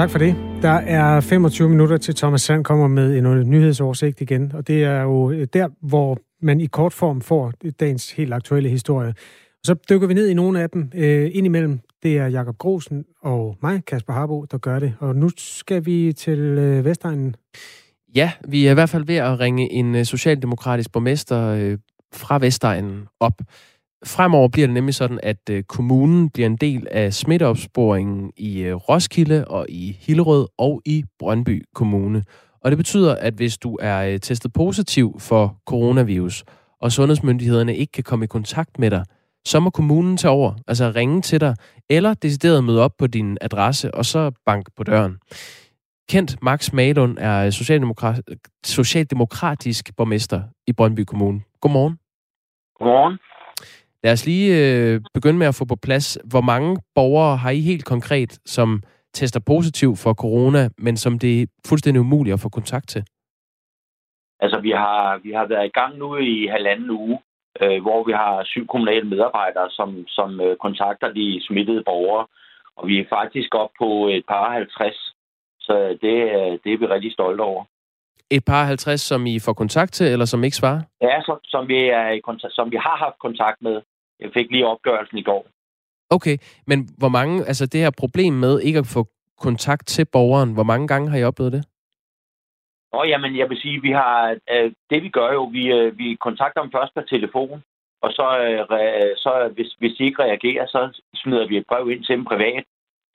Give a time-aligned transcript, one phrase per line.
[0.00, 0.36] Tak for det.
[0.62, 5.02] Der er 25 minutter til Thomas Sand kommer med en nyhedsoversigt igen, og det er
[5.02, 9.14] jo øh, der, hvor man i kort form får dagens helt aktuelle historie.
[9.64, 11.80] Så dykker vi ned i nogle af dem øh, indimellem.
[12.02, 14.94] Det er Jakob Grosen og mig, Kasper Harbo, der gør det.
[14.98, 17.36] Og nu skal vi til øh, Vestegnen.
[18.14, 21.78] Ja, vi er i hvert fald ved at ringe en øh, socialdemokratisk borgmester øh,
[22.12, 23.40] fra Vestegnen op.
[24.06, 28.74] Fremover bliver det nemlig sådan, at øh, kommunen bliver en del af smitteopsporingen i øh,
[28.74, 32.24] Roskilde og i Hillerød og i Brøndby Kommune.
[32.64, 36.44] Og det betyder, at hvis du er øh, testet positiv for coronavirus,
[36.80, 39.04] og sundhedsmyndighederne ikke kan komme i kontakt med dig,
[39.44, 41.56] så må kommunen tage over, altså ringe til dig,
[41.90, 45.18] eller decideret møde op på din adresse, og så bank på døren.
[46.08, 48.20] Kent Max Malund er socialdemokrat,
[48.64, 51.40] socialdemokratisk borgmester i Brøndby Kommune.
[51.60, 51.98] Godmorgen.
[52.78, 53.18] Godmorgen.
[54.04, 57.60] Lad os lige øh, begynde med at få på plads, hvor mange borgere har I
[57.60, 62.48] helt konkret, som tester positiv for corona, men som det er fuldstændig umuligt at få
[62.48, 63.02] kontakt til?
[64.40, 67.18] Altså, vi har, vi har været i gang nu i halvanden uge,
[67.62, 72.26] øh, hvor vi har syv kommunale medarbejdere, som, som øh, kontakter de smittede borgere.
[72.76, 75.14] Og vi er faktisk op på et par 50,
[75.60, 76.14] så det,
[76.64, 77.64] det er vi rigtig stolte over.
[78.30, 80.80] Et par 50, som I får kontakt til, eller som ikke svarer?
[81.02, 83.80] Ja, som, som, vi, er i kontakt, som vi har haft kontakt med.
[84.20, 85.46] Jeg fik lige opgørelsen i går.
[86.10, 89.06] Okay, men hvor mange, altså det her problem med ikke at få
[89.38, 91.64] kontakt til borgeren, hvor mange gange har I oplevet det?
[92.92, 96.14] Nå, jamen, jeg vil sige, vi har, øh, det vi gør jo, vi, øh, vi
[96.14, 97.62] kontakter dem først per telefon,
[98.02, 102.04] og så, øh, så hvis, hvis de ikke reagerer, så smider vi et brev ind
[102.04, 102.64] til dem privat,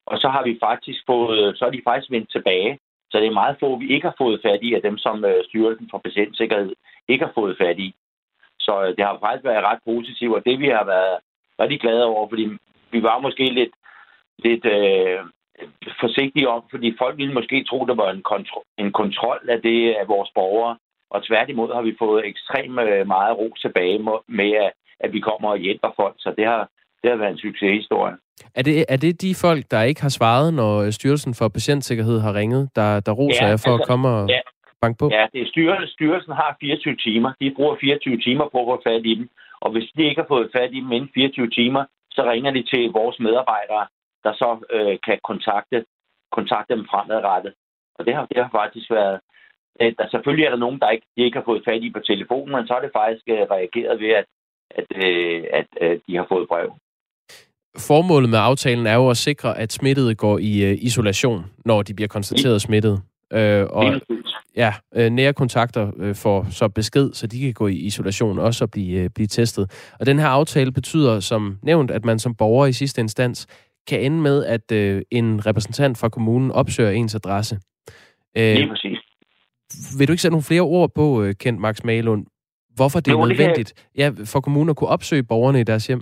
[0.07, 2.79] og så har vi faktisk fået, så er de faktisk vendt tilbage.
[3.11, 5.43] Så det er meget få, vi ikke har fået fat i, af dem, som øh,
[5.47, 6.73] Styrelsen for Patientsikkerhed
[7.07, 7.95] ikke har fået fat i.
[8.65, 11.15] Så øh, det har faktisk været ret positivt, og det vi har været
[11.61, 12.45] rigtig glade over, fordi
[12.91, 13.73] vi var måske lidt,
[14.45, 15.19] lidt øh,
[16.03, 19.93] forsigtige om, fordi folk ville måske tro, der var en, kontrol, en kontrol af det
[20.01, 20.77] af vores borgere,
[21.13, 23.99] og tværtimod har vi fået ekstremt øh, meget ro tilbage
[24.39, 26.69] med, at, at vi kommer og hjælper folk, så det har,
[27.01, 28.17] det har været en succeshistorie.
[28.55, 32.33] Er det, er det de folk, der ikke har svaret, når Styrelsen for Patientsikkerhed har
[32.33, 34.29] ringet, der, der roser ja, jer for altså, at komme og...
[34.29, 34.39] Ja,
[34.81, 35.09] banke på?
[35.17, 35.93] Ja, det er styrelsen.
[35.95, 37.31] Styrelsen har 24 timer.
[37.41, 39.29] De bruger 24 timer på at få fat i dem.
[39.63, 41.83] Og hvis de ikke har fået fat i dem inden 24 timer,
[42.15, 43.85] så ringer de til vores medarbejdere,
[44.23, 45.85] der så øh, kan kontakte,
[46.37, 47.53] kontakte dem fremadrettet.
[47.97, 49.19] Og det har, det har faktisk været...
[49.81, 51.99] Øh, der, selvfølgelig er der nogen, der ikke, de ikke har fået fat i på
[51.99, 54.25] telefonen, men så er det faktisk øh, reageret ved, at,
[54.79, 56.69] at, øh, at øh, de har fået brev.
[57.89, 61.93] Formålet med aftalen er jo at sikre, at smittede går i øh, isolation, når de
[61.93, 63.01] bliver konstateret smittet.
[63.35, 64.01] Øh, og
[64.55, 68.63] ja, øh, nære kontakter øh, får så besked, så de kan gå i isolation også
[68.63, 69.71] og blive, øh, blive testet.
[69.99, 73.47] Og den her aftale betyder, som nævnt, at man som borger i sidste instans
[73.87, 77.59] kan ende med, at øh, en repræsentant fra kommunen opsøger ens adresse.
[78.37, 78.99] Øh, Lige præcis.
[79.99, 82.25] Vil du ikke sætte nogle flere ord på, øh, Kent Max Malund,
[82.75, 85.87] hvorfor det er jo, nødvendigt det ja, for kommunen at kunne opsøge borgerne i deres
[85.87, 86.01] hjem?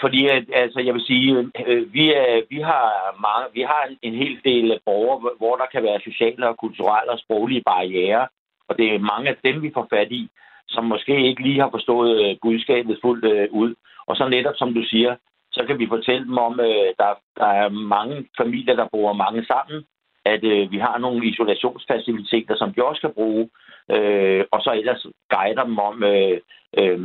[0.00, 2.86] Fordi at, altså, jeg vil sige, øh, vi, er, vi har
[3.26, 7.12] mange, vi har en, en hel del borgere, hvor der kan være sociale og kulturelle
[7.12, 8.28] og sproglige barriere,
[8.68, 10.30] og det er mange af dem, vi får fat i,
[10.68, 13.74] som måske ikke lige har forstået øh, budskabet fuldt øh, ud.
[14.06, 15.16] Og så netop, som du siger,
[15.52, 19.12] så kan vi fortælle dem om, at øh, der, der er mange familier, der bor
[19.12, 19.84] mange sammen,
[20.32, 23.48] at øh, vi har nogle isolationsfaciliteter, som de også kan bruge,
[23.94, 26.40] øh, og så ellers guider dem om, øh,
[26.78, 27.00] øh,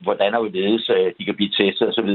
[0.00, 2.10] hvordan og hvorledes øh, de kan blive testet osv.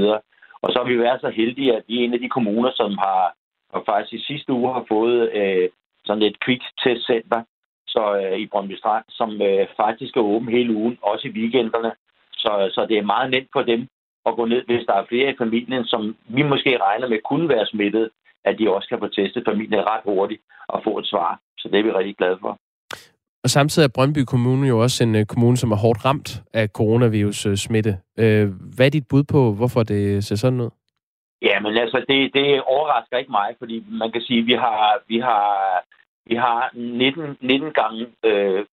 [0.62, 2.98] Og så har vi været så heldige, at vi er en af de kommuner, som
[2.98, 3.34] har,
[3.70, 5.70] og faktisk i sidste uge har fået øh,
[6.06, 7.42] sådan et quick-testcenter
[7.88, 11.92] så, øh, i Brøndby Strand, som øh, faktisk er åben hele ugen, også i weekenderne.
[12.32, 13.88] Så, så det er meget nemt for dem
[14.26, 17.50] at gå ned, hvis der er flere i familien, som vi måske regner med kunne
[17.50, 18.10] være smittet,
[18.48, 21.40] at de også kan få testet familien ret hurtigt og få et svar.
[21.58, 22.58] Så det er vi rigtig glade for.
[23.44, 26.68] Og samtidig er Brøndby Kommune jo også en uh, kommune, som er hårdt ramt af
[26.68, 27.94] coronavirus-smitte.
[28.24, 28.46] Uh,
[28.76, 30.70] hvad er dit bud på, hvorfor det ser sådan ud?
[31.42, 35.02] Ja, men altså, det, det overrasker ikke mig, fordi man kan sige, at vi har,
[35.08, 35.46] vi har,
[36.26, 38.64] vi har 19, 19 gange, øh,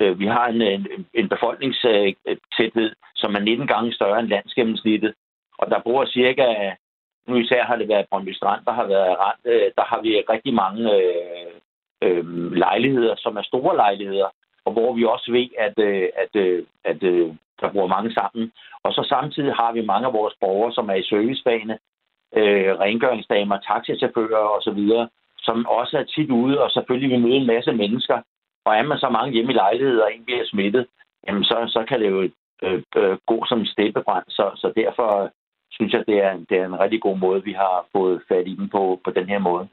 [0.00, 5.14] øh, vi har en, en, en befolkningstæthed, som er 19 gange større end landsgennemsnittet.
[5.58, 6.46] Og der bor cirka,
[7.28, 9.40] nu især har det været Brøndby Strand, der har været rent.
[9.44, 11.52] øh, der har vi rigtig mange øh,
[12.02, 14.28] øh, lejligheder, som er store lejligheder,
[14.64, 18.52] og hvor vi også ved, at, øh, at, øh, at øh, der bor mange sammen.
[18.84, 21.78] Og så samtidig har vi mange af vores borgere, som er i servicefagene,
[22.36, 24.82] øh, rengøringsdamer, taxichauffører osv.,
[25.38, 28.18] som også er tit ude, og selvfølgelig vil møde en masse mennesker.
[28.64, 30.86] Og er man så mange hjemme i lejligheder, og en bliver smittet,
[31.26, 32.30] jamen så, så kan det jo
[32.62, 34.24] øh, øh, gå som en steppebrand.
[34.28, 35.30] Så, så derfor
[35.76, 38.54] synes jeg, det er, det er en rigtig god måde, vi har fået fat i
[38.56, 39.68] dem på, på den her måde.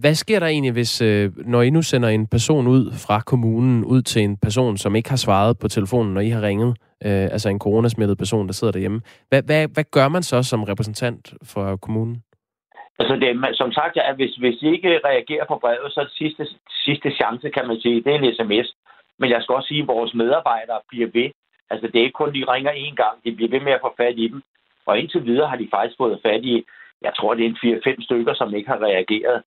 [0.00, 3.84] Hvad sker der egentlig, hvis øh, når I nu sender en person ud fra kommunen
[3.84, 6.76] ud til en person, som ikke har svaret på telefonen, når I har ringet,
[7.06, 9.00] øh, altså en coronasmittet person, der sidder derhjemme.
[9.28, 12.22] Hvad, hvad, hvad gør man så som repræsentant for kommunen?
[12.98, 16.12] Altså, det, som sagt, at hvis, hvis I ikke reagerer på brevet, så er det
[16.22, 16.46] sidste,
[16.86, 18.68] sidste chance, kan man sige, det er en sms.
[19.18, 21.30] Men jeg skal også sige, at vores medarbejdere bliver ved.
[21.70, 23.16] Altså, det er ikke kun, de ringer én gang.
[23.24, 24.42] De bliver ved med at få fat i dem.
[24.86, 26.64] Og indtil videre har de faktisk fået fat i,
[27.02, 29.42] jeg tror, det er en 4-5 stykker, som ikke har reageret.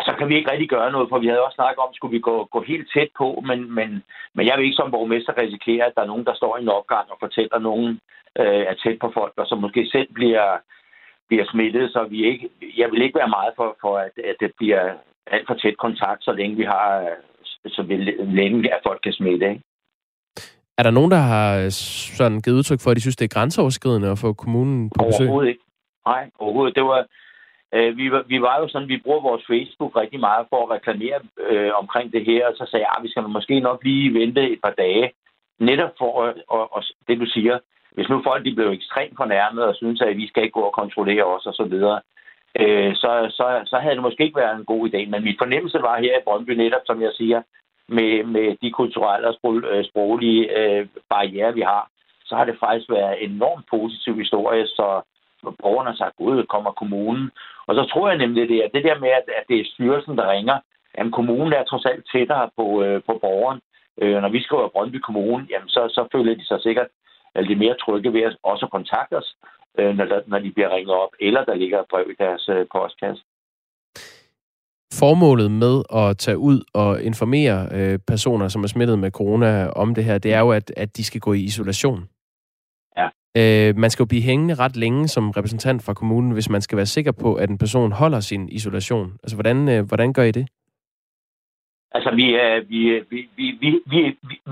[0.00, 2.20] Så kan vi ikke rigtig gøre noget, for vi havde også snakket om, skulle vi
[2.20, 4.02] gå, gå helt tæt på, men, men,
[4.34, 6.68] men jeg vil ikke som borgmester risikere, at der er nogen, der står i en
[6.68, 8.00] opgang og fortæller nogen,
[8.40, 10.58] øh, er tæt på folk, og som måske selv bliver,
[11.28, 14.52] bliver smittet, så vi ikke, jeg vil ikke være meget for, for at, at det
[14.58, 14.94] bliver
[15.26, 17.08] alt for tæt kontakt, så længe vi har,
[17.66, 17.82] så
[18.18, 19.50] længe at folk kan smitte.
[19.50, 19.62] Ikke?
[20.78, 21.70] Er der nogen, der har øh,
[22.18, 25.26] sådan givet udtryk for, at de synes, det er grænseoverskridende at få kommunen på besøg?
[25.26, 25.64] Overhovedet ikke.
[26.06, 26.76] Nej, overhovedet.
[26.76, 27.06] Det var,
[27.74, 30.70] øh, vi, var, vi var jo sådan, vi bruger vores Facebook rigtig meget for at
[30.76, 31.18] reklamere
[31.50, 34.52] øh, omkring det her, og så sagde jeg, at vi skal måske nok lige vente
[34.52, 35.12] et par dage,
[35.58, 37.58] netop for at, og, og det du siger,
[37.94, 40.78] hvis nu folk de blev ekstremt fornærmet og synes, at vi skal ikke gå og
[40.80, 42.00] kontrollere os og så videre,
[42.60, 45.00] øh, så, så, så havde det måske ikke været en god idé.
[45.10, 47.42] Men min fornemmelse var her i Brøndby netop, som jeg siger,
[47.88, 51.90] med, med de kulturelle og øh, sproglige øh, barriere, vi har,
[52.24, 55.02] så har det faktisk været en enormt positiv historie, så
[55.62, 57.30] borgerne har sagt, gud, kommer kommunen.
[57.66, 60.16] Og så tror jeg nemlig, det er det der med, at, at det er styrelsen,
[60.16, 60.58] der ringer.
[60.98, 63.60] Jamen, kommunen er trods alt tættere på, øh, på borgeren.
[64.02, 66.86] Øh, når vi skriver Brøndby Kommune, jamen, så, så føler de sig sikkert
[67.36, 69.34] at de mere trygge ved at også kontakte os,
[69.78, 72.66] øh, når, når de bliver ringet op, eller der ligger et brev i deres øh,
[72.72, 73.22] postkasse.
[75.00, 79.94] Formålet med at tage ud og informere øh, personer, som er smittet med corona om
[79.94, 82.08] det her, det er jo, at, at de skal gå i isolation.
[83.40, 86.76] Øh, man skal jo blive hængende ret længe som repræsentant fra kommunen, hvis man skal
[86.76, 89.08] være sikker på, at en person holder sin isolation.
[89.22, 90.46] Altså, hvordan, øh, hvordan gør I det?
[91.92, 94.00] Altså, vi, øh, vi, vi, vi, vi, vi,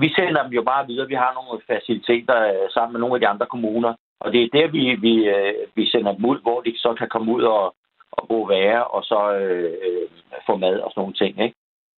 [0.01, 1.07] vi sender dem jo bare videre.
[1.07, 3.93] Vi har nogle faciliteter øh, sammen med nogle af de andre kommuner.
[4.19, 7.09] Og det er der, vi, vi, øh, vi sender dem ud, hvor de så kan
[7.09, 7.75] komme ud og,
[8.17, 9.73] og bo være, og så øh,
[10.47, 11.33] få mad og sådan nogle ting.
[11.45, 11.55] Ikke?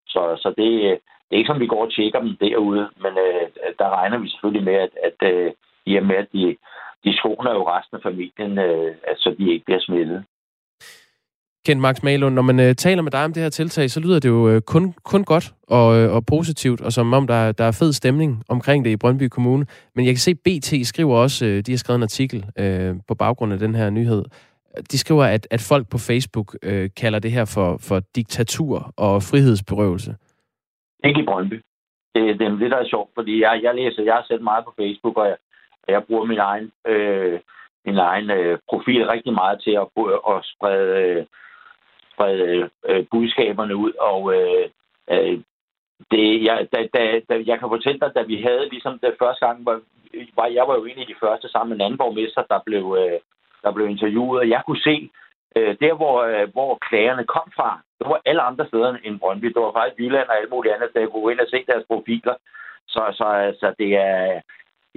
[0.07, 3.13] Så, så det, øh, det er ikke som, vi går og tjekker dem derude, men
[3.25, 3.45] øh,
[3.79, 5.51] der regner vi selvfølgelig med, at, at øh,
[5.85, 6.57] i og med, at de,
[7.03, 10.23] de skoner jo resten af familien, øh, så de ikke bliver smittet.
[11.67, 14.19] Kent Max Malund, når man øh, taler med dig om det her tiltag, så lyder
[14.19, 17.63] det jo øh, kun, kun godt og, øh, og positivt, og som om der, der
[17.63, 19.65] er fed stemning omkring det i Brøndby Kommune.
[19.95, 23.15] Men jeg kan se, BT skriver også, øh, de har skrevet en artikel øh, på
[23.15, 24.23] baggrund af den her nyhed.
[24.91, 29.24] De skriver, at, at folk på Facebook øh, kalder det her for, for diktatur og
[29.24, 30.15] frihedsberøvelse.
[31.03, 31.62] Ikke i Brøndby.
[32.15, 34.65] Det, det er det, der er sjovt, fordi jeg, jeg læser, jeg har set meget
[34.65, 35.38] på Facebook, og jeg,
[35.88, 37.39] jeg bruger min egen, øh,
[37.85, 39.88] min egen øh, profil rigtig meget til at,
[40.31, 41.25] at sprede, øh,
[42.13, 43.91] sprede øh, budskaberne ud.
[44.12, 44.69] Og øh,
[45.12, 45.39] øh,
[46.12, 49.45] det, jeg, da, da, da, jeg kan fortælle dig, da vi havde ligesom det første
[49.45, 49.81] gang, var,
[50.35, 52.85] var jeg var jo en af de første sammen med en anden borgmester, der blev,
[53.01, 53.19] øh,
[53.63, 55.09] der blev interviewet, og jeg kunne se,
[55.56, 57.69] øh, der hvor, øh, hvor klagerne kom fra,
[58.00, 59.48] det var alle andre steder end Brøndby.
[59.56, 61.86] Det var faktisk Jylland og alt muligt andet, der kunne gå ind og se deres
[61.92, 62.36] profiler.
[62.88, 64.42] Så, så altså, det er,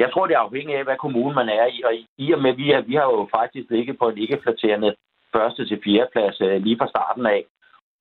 [0.03, 1.83] jeg tror, det er afhængigt af, hvad kommune man er i.
[1.89, 4.94] Og i og med, vi, er, vi har jo faktisk ligget på en ikke-flatterende
[5.34, 7.44] første til fjerde plads øh, lige fra starten af.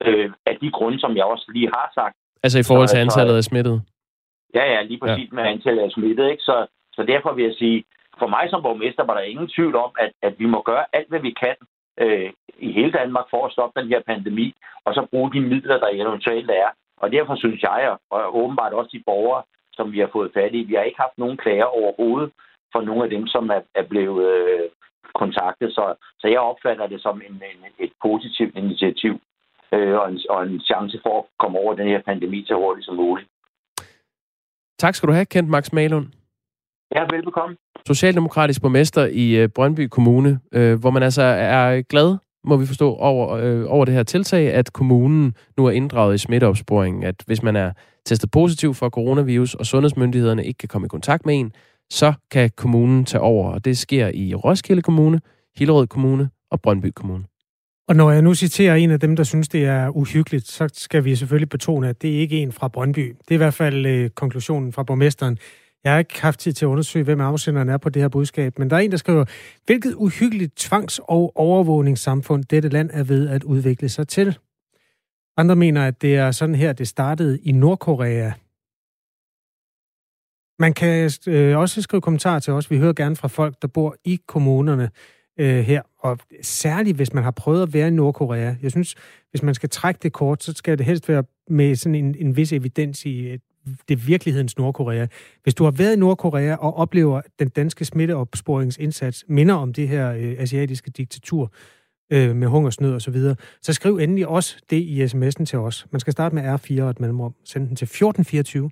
[0.07, 2.15] Øh, af de grunde, som jeg også lige har sagt.
[2.43, 3.81] Altså i forhold til antallet af smittet?
[4.55, 5.35] Ja, ja, lige præcis ja.
[5.35, 6.29] med antallet af smittet.
[6.31, 6.43] Ikke?
[6.43, 7.83] Så, så derfor vil jeg sige,
[8.19, 11.09] for mig som borgmester var der ingen tvivl om, at, at vi må gøre alt,
[11.09, 11.55] hvad vi kan
[12.03, 12.29] øh,
[12.67, 14.47] i hele Danmark for at stoppe den her pandemi,
[14.85, 16.69] og så bruge de midler, der eventuelt er.
[16.97, 20.61] Og derfor synes jeg, og åbenbart også de borgere, som vi har fået fat i.
[20.63, 22.31] Vi har ikke haft nogen klager overhovedet
[22.73, 24.69] for nogle af dem, som er, er blevet øh,
[25.21, 25.69] kontaktet.
[25.77, 29.13] Så, så jeg opfatter det som en, en, et positivt initiativ
[29.73, 32.85] øh, og, en, og en chance for at komme over den her pandemi så hurtigt
[32.85, 33.29] som muligt.
[34.77, 36.07] Tak skal du have, Kent Max Malund.
[36.95, 37.55] Ja, velbekomme.
[37.87, 42.95] Socialdemokratisk borgmester i øh, Brøndby Kommune, øh, hvor man altså er glad må vi forstå,
[42.95, 47.03] over, øh, over det her tiltag, at kommunen nu er inddraget i smitteopsporingen.
[47.03, 47.71] At hvis man er
[48.05, 51.51] testet positiv for coronavirus, og sundhedsmyndighederne ikke kan komme i kontakt med en,
[51.91, 53.51] så kan kommunen tage over.
[53.51, 55.21] Og det sker i Roskilde Kommune,
[55.57, 57.23] Hillerød Kommune og Brøndby Kommune.
[57.87, 61.05] Og når jeg nu citerer en af dem, der synes, det er uhyggeligt, så skal
[61.05, 63.15] vi selvfølgelig betone, at det ikke er en fra Brøndby.
[63.19, 65.37] Det er i hvert fald øh, konklusionen fra borgmesteren.
[65.83, 68.59] Jeg har ikke haft tid til at undersøge, hvem afsenderen er på det her budskab,
[68.59, 69.25] men der er en, der skriver,
[69.65, 74.37] hvilket uhyggeligt tvangs- og overvågningssamfund dette land er ved at udvikle sig til.
[75.37, 78.31] Andre mener, at det er sådan her, det startede i Nordkorea.
[80.59, 82.71] Man kan øh, også skrive kommentarer til os.
[82.71, 84.89] Vi hører gerne fra folk, der bor i kommunerne.
[85.39, 88.55] øh, her, og særligt hvis man har prøvet at være i Nordkorea.
[88.61, 88.95] Jeg synes,
[89.29, 92.35] hvis man skal trække det kort, så skal det helst være med sådan en, en
[92.35, 93.37] vis evidens i
[93.89, 95.07] det det virkelighedens Nordkorea.
[95.43, 100.11] Hvis du har været i Nordkorea og oplever den danske smitteopsporingsindsats minder om det her
[100.11, 101.51] øh, asiatiske diktatur
[102.11, 105.87] øh, med hungersnød og så videre, så skriv endelig også det i sms'en til os.
[105.91, 107.35] Man skal starte med R4 og et mellemrum.
[107.45, 108.69] Send den til 1424.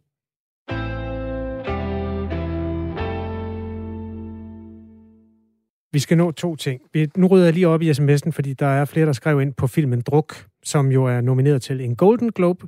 [5.92, 6.82] Vi skal nå to ting.
[6.94, 9.54] Vi, nu rydder jeg lige op i sms'en, fordi der er flere, der skrev ind
[9.54, 12.68] på filmen Druk, som jo er nomineret til en Golden Globe.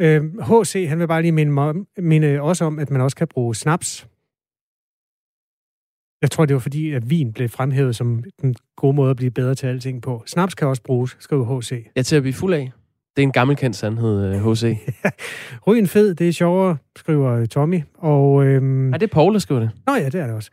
[0.00, 3.54] Øh, HC, han vil bare lige minde, minde også om, at man også kan bruge
[3.54, 4.08] snaps.
[6.22, 9.30] Jeg tror, det var fordi, at vin blev fremhævet som den gode måde at blive
[9.30, 10.22] bedre til alting på.
[10.26, 11.90] Snaps kan også bruges, skriver HC.
[11.96, 12.72] Jeg til at blive fuld af.
[13.16, 14.64] Det er en gammelkendt sandhed, HC.
[14.64, 14.76] Øh,
[15.66, 17.82] Rygen fed, det er sjovere, skriver Tommy.
[17.94, 18.92] Og, øhm...
[18.92, 19.70] er det Paul, der skriver det?
[19.86, 20.50] Nå ja, det er det også.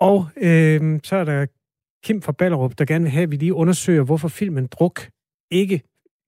[0.00, 1.46] Og øhm, så er der
[2.04, 5.08] Kim fra Ballerup, der gerne vil have, at vi lige undersøger, hvorfor filmen Druk
[5.50, 5.82] ikke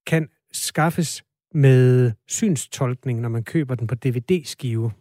[0.06, 4.92] kan skaffes med synstolkning, når man køber den på DVD-skive.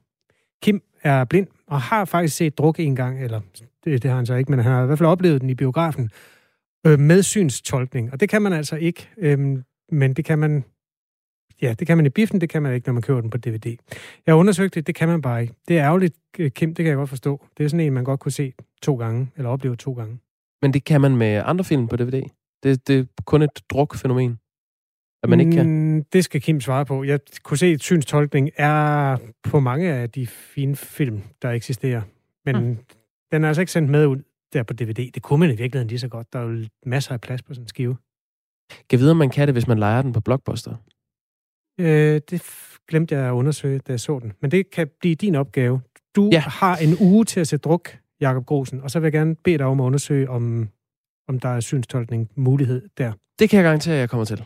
[0.61, 3.41] Kim er blind og har faktisk set druk en gang, eller
[3.83, 5.55] det, det har han så ikke, men han har i hvert fald oplevet den i
[5.55, 6.09] biografen
[6.87, 8.13] øh, med synstolkning.
[8.13, 9.59] Og det kan man altså ikke, øh,
[9.91, 10.63] men det kan man
[11.61, 13.37] Ja, det kan man i biffen, det kan man ikke, når man køber den på
[13.37, 13.65] DVD.
[14.25, 15.53] Jeg har undersøgt det, det kan man bare ikke.
[15.67, 17.45] Det er ærgerligt, øh, Kim, det kan jeg godt forstå.
[17.57, 20.19] Det er sådan en, man godt kunne se to gange, eller opleve to gange.
[20.61, 22.23] Men det kan man med andre film på DVD?
[22.63, 24.39] Det, det er kun et drukfænomen?
[25.23, 25.65] At man ikke kan?
[25.65, 27.03] Mm, det skal Kim svare på.
[27.03, 32.01] Jeg kunne se, at synstolkning er på mange af de fine film, der eksisterer.
[32.45, 32.77] Men mm.
[33.31, 34.17] den er altså ikke sendt med ud
[34.53, 35.11] der på DVD.
[35.11, 36.33] Det kunne man i virkeligheden lige så godt.
[36.33, 37.97] Der er jo masser af plads på sådan en skive.
[38.89, 40.75] Kan vide, om man kan det, hvis man leger den på Blockbuster?
[41.79, 42.43] Øh, det
[42.87, 44.33] glemte jeg at undersøge, da jeg så den.
[44.41, 45.81] Men det kan blive din opgave.
[46.15, 46.39] Du ja.
[46.39, 49.57] har en uge til at sætte druk, Jakob Grosen, og så vil jeg gerne bede
[49.57, 50.69] dig om at undersøge, om,
[51.27, 53.13] om der er synstolkning mulighed der.
[53.39, 54.43] Det kan jeg garantere, at jeg kommer til.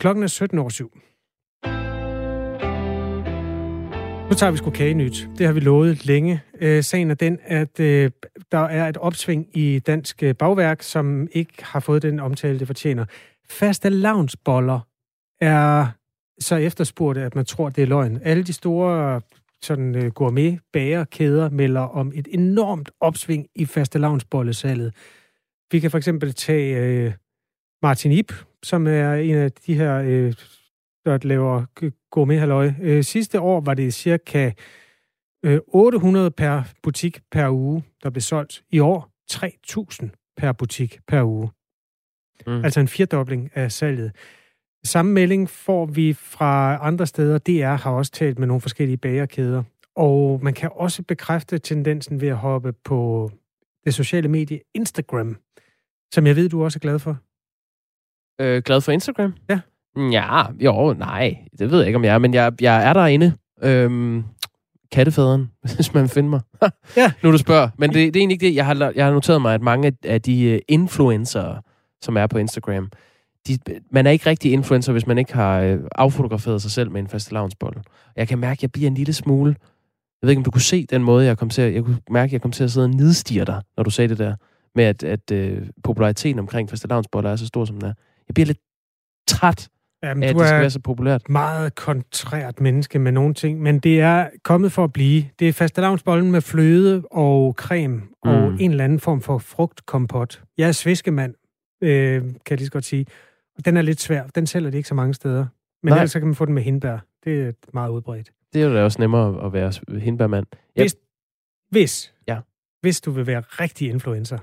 [0.00, 0.92] Klokken er 17 7.
[4.28, 5.28] Nu tager vi sgu kagenyt.
[5.38, 6.42] Det har vi lovet længe.
[6.60, 8.10] Øh, sagen er den, at øh,
[8.52, 12.66] der er et opsving i dansk øh, bagværk, som ikke har fået den omtale, det
[12.66, 13.04] fortjener.
[13.50, 14.80] Faste lavnsboller
[15.40, 15.86] er
[16.38, 18.20] så efterspurgte, at man tror, det er løgn.
[18.22, 19.20] Alle de store
[19.62, 24.94] sådan, øh, gourmet bagerkæder melder om et enormt opsving i faste lavnsbollesalget.
[25.72, 27.12] Vi kan for eksempel tage øh,
[27.82, 28.32] Martin Ip,
[28.62, 30.32] som er en af de her, øh,
[31.04, 31.64] der laver
[32.10, 34.52] gourmet øh, Sidste år var det cirka
[35.44, 38.64] øh, 800 per butik per uge, der blev solgt.
[38.70, 41.50] I år 3.000 per butik per uge.
[42.46, 42.64] Mm.
[42.64, 44.12] Altså en firdobling af salget.
[44.84, 47.38] Samme melding får vi fra andre steder.
[47.38, 49.62] DR har også talt med nogle forskellige bagerkæder.
[49.96, 53.30] Og man kan også bekræfte tendensen ved at hoppe på
[53.84, 55.36] det sociale medie Instagram,
[56.14, 57.18] som jeg ved, du også er glad for.
[58.40, 59.34] Øh, glad for Instagram?
[59.50, 59.60] Ja.
[59.96, 61.36] Ja, jo, nej.
[61.58, 63.32] Det ved jeg ikke, om jeg er, men jeg, jeg er derinde.
[63.62, 64.24] Øhm,
[64.92, 66.40] kattefaderen, hvis man finder mig.
[66.96, 67.12] ja.
[67.22, 67.68] Nu du spørger.
[67.78, 68.54] Men det, det er egentlig ikke det.
[68.54, 71.62] Jeg har, jeg har noteret mig, at mange af de øh, influencer,
[72.02, 72.90] som er på Instagram,
[73.48, 73.58] de,
[73.90, 77.08] man er ikke rigtig influencer, hvis man ikke har øh, affotograferet sig selv med en
[77.08, 77.82] fastelavnsbolle.
[78.16, 79.56] Jeg kan mærke, at jeg bliver en lille smule...
[80.22, 81.74] Jeg ved ikke, om du kunne se den måde, jeg kom til at...
[81.74, 84.08] Jeg kunne mærke, at jeg kom til at sidde og nedstige dig, når du sagde
[84.08, 84.34] det der,
[84.74, 87.92] med at, at øh, populariteten omkring fastelavnsboller er så stor, som den er.
[88.28, 88.60] Jeg bliver lidt
[89.28, 89.68] træt
[90.02, 91.28] Jamen, af, at det skal være så populært.
[91.28, 95.24] meget kontrært menneske med nogle ting, men det er kommet for at blive.
[95.38, 98.06] Det er fastelavnsbollen med fløde og creme mm.
[98.22, 100.42] og en eller anden form for frugtkompot.
[100.58, 101.34] Jeg er sviskemand,
[101.82, 103.06] øh, kan jeg lige så godt sige.
[103.64, 104.26] Den er lidt svær.
[104.26, 105.46] Den sælger de ikke så mange steder.
[105.82, 106.98] Men ellers så kan man få den med hindbær.
[107.24, 108.32] Det er meget udbredt.
[108.52, 110.46] Det er jo da også nemmere at være hindbærmand.
[110.52, 110.82] Yep.
[110.82, 110.96] Hvis,
[111.70, 112.38] hvis, ja.
[112.80, 114.38] hvis du vil være rigtig influencer,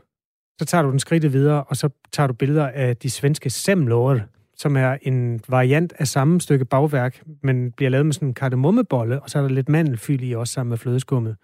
[0.59, 4.19] så tager du den skridtet videre, og så tager du billeder af de svenske semlår,
[4.57, 9.21] som er en variant af samme stykke bagværk, men bliver lavet med sådan en kardemommebolle,
[9.21, 11.35] og så er der lidt mandelfyld i også sammen med flødeskummet.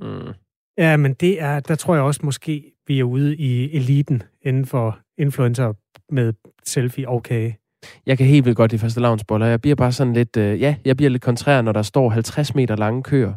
[0.00, 0.32] Mm.
[0.78, 4.66] Ja, men det er, der tror jeg også måske, vi er ude i eliten inden
[4.66, 5.72] for influencer
[6.12, 6.32] med
[6.64, 7.58] selfie og kage.
[8.06, 9.46] Jeg kan helt vildt godt lide faste lavnsboller.
[9.46, 12.54] Jeg bliver bare sådan lidt, øh, ja, jeg bliver lidt kontrær, når der står 50
[12.54, 13.34] meter lange køer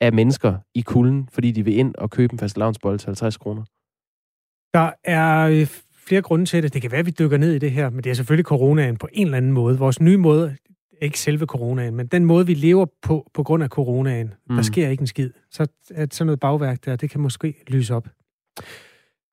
[0.00, 3.36] af mennesker i kulden, fordi de vil ind og købe en faste lavnsbolle til 50
[3.36, 3.62] kroner.
[4.74, 5.66] Der er øh,
[5.96, 6.74] flere grunde til det.
[6.74, 8.96] Det kan være, at vi dykker ned i det her, men det er selvfølgelig coronaen
[8.96, 9.78] på en eller anden måde.
[9.78, 10.56] Vores nye måde,
[11.02, 14.56] ikke selve coronaen, men den måde, vi lever på på grund af coronaen, mm.
[14.56, 15.30] der sker ikke en skid.
[15.50, 18.08] Så at sådan noget bagværk der, det kan måske lyse op.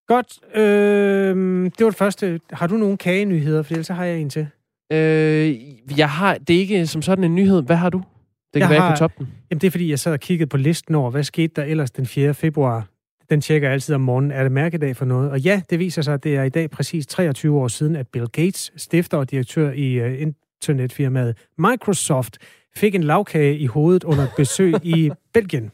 [0.07, 0.57] Godt.
[0.57, 2.39] Øh, det var det første.
[2.51, 3.63] Har du nogle kagenyheder?
[3.63, 4.47] For ellers så har jeg en til.
[4.91, 5.55] Øh,
[5.97, 7.63] jeg har, det er ikke som sådan en nyhed.
[7.63, 7.97] Hvad har du?
[7.97, 8.05] Det
[8.53, 9.27] kan jeg være, har, jeg kan toppe den.
[9.51, 11.91] Jamen, det er fordi, jeg sad og kiggede på listen over, hvad skete der ellers
[11.91, 12.33] den 4.
[12.33, 12.90] februar.
[13.31, 15.31] Den tjekker altid om morgenen, er det mærkedag for noget?
[15.31, 18.07] Og ja, det viser sig, at det er i dag præcis 23 år siden, at
[18.07, 22.37] Bill Gates, stifter og direktør i uh, internetfirmaet Microsoft,
[22.75, 25.71] fik en lavkage i hovedet under et besøg i Belgien.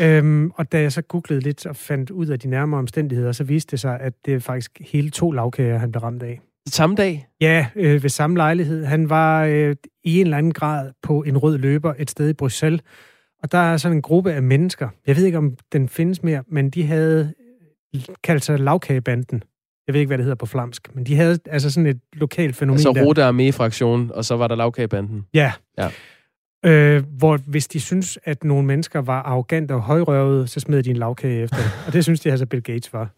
[0.00, 3.44] Øhm, og da jeg så googlede lidt og fandt ud af de nærmere omstændigheder, så
[3.44, 6.40] viste det sig, at det er faktisk hele to lavkager, han blev ramt af.
[6.68, 7.26] Samme dag?
[7.40, 8.84] Ja, øh, ved samme lejlighed.
[8.84, 12.32] Han var øh, i en eller anden grad på en rød løber et sted i
[12.32, 12.80] Bruxelles,
[13.42, 16.44] og der er sådan en gruppe af mennesker, jeg ved ikke, om den findes mere,
[16.48, 17.34] men de havde
[18.22, 19.42] kaldt sig lavkagebanden.
[19.86, 22.56] Jeg ved ikke, hvad det hedder på flamsk, men de havde altså sådan et lokalt
[22.56, 23.04] fænomen altså, der.
[23.04, 25.26] Rode Armee-fraktion, og så var der lavkagebanden.
[25.34, 25.52] Ja.
[25.78, 25.90] ja.
[26.64, 30.90] Øh, hvor hvis de synes, at nogle mennesker var arrogante og højrøvede, så smed de
[30.90, 31.56] en lavkage efter
[31.86, 33.08] Og det synes de altså, Bill Gates var.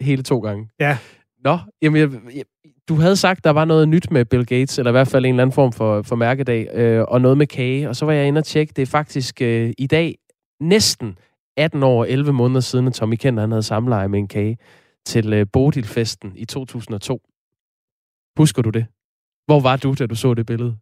[0.00, 0.68] Hele to gange?
[0.80, 0.98] Ja.
[1.44, 2.44] Nå, jamen, jeg, jeg,
[2.88, 5.34] du havde sagt, der var noget nyt med Bill Gates, eller i hvert fald en
[5.34, 7.88] eller anden form for, for mærkedag, øh, og noget med kage.
[7.88, 10.18] Og så var jeg inde og tjekke, det er faktisk øh, i dag
[10.60, 11.18] næsten
[11.56, 14.58] 18 år og 11 måneder siden, at Tommy Kent han havde samleje med en kage
[15.06, 17.20] til øh, Bodilfesten i 2002.
[18.38, 18.86] Husker du det?
[19.46, 20.76] Hvor var du, da du så det billede?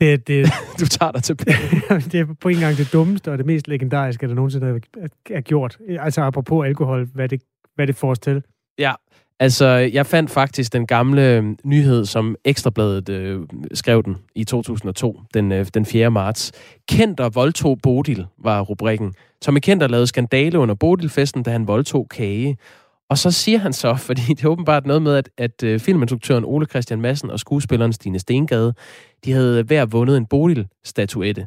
[0.00, 0.46] Det, det,
[0.80, 1.80] du tager dig tilbage.
[2.12, 4.80] det er på en gang det dummeste og det mest legendariske, der nogensinde
[5.30, 5.78] er gjort.
[5.88, 7.42] Altså apropos alkohol, hvad det,
[7.74, 8.42] hvad det får os til.
[8.78, 8.92] Ja,
[9.40, 13.40] altså jeg fandt faktisk den gamle øhm, nyhed, som Ekstrabladet øh,
[13.74, 16.10] skrev den i 2002, den, øh, den 4.
[16.10, 16.52] marts.
[16.88, 19.14] Kenter voldtog Bodil var rubrikken.
[19.42, 22.56] Tommy Kenter lavede skandale under Bodilfesten, da han voldtog Kage.
[23.10, 26.44] Og så siger han så, fordi det er åbenbart noget med, at, at øh, filminstruktøren
[26.44, 28.74] Ole Christian Madsen og skuespilleren Stine Stengade,
[29.24, 31.46] de havde hver vundet en Bodil-statuette.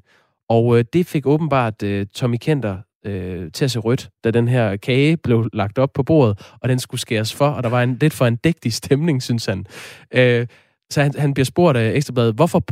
[0.49, 4.47] Og øh, det fik åbenbart øh, Tommy Kenter øh, til at se rødt, da den
[4.47, 7.83] her kage blev lagt op på bordet, og den skulle skæres for, og der var
[7.83, 9.65] en lidt for en dægtig stemning, synes han.
[10.13, 10.47] Øh,
[10.91, 12.63] så han, han bliver spurgt af Ekstrabladet, hvorfor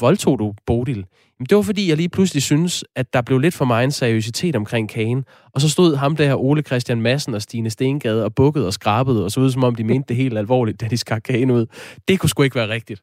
[0.00, 1.06] voldtog du Bodil?
[1.40, 3.90] Jamen, det var fordi, jeg lige pludselig synes, at der blev lidt for meget en
[3.90, 5.24] seriøsitet omkring kagen.
[5.54, 9.24] Og så stod ham der Ole Christian Madsen og Stine Stengade og bukkede og skrabede,
[9.24, 11.66] og så ud som om de mente det helt alvorligt, da de skar kagen ud.
[12.08, 13.02] Det kunne sgu ikke være rigtigt.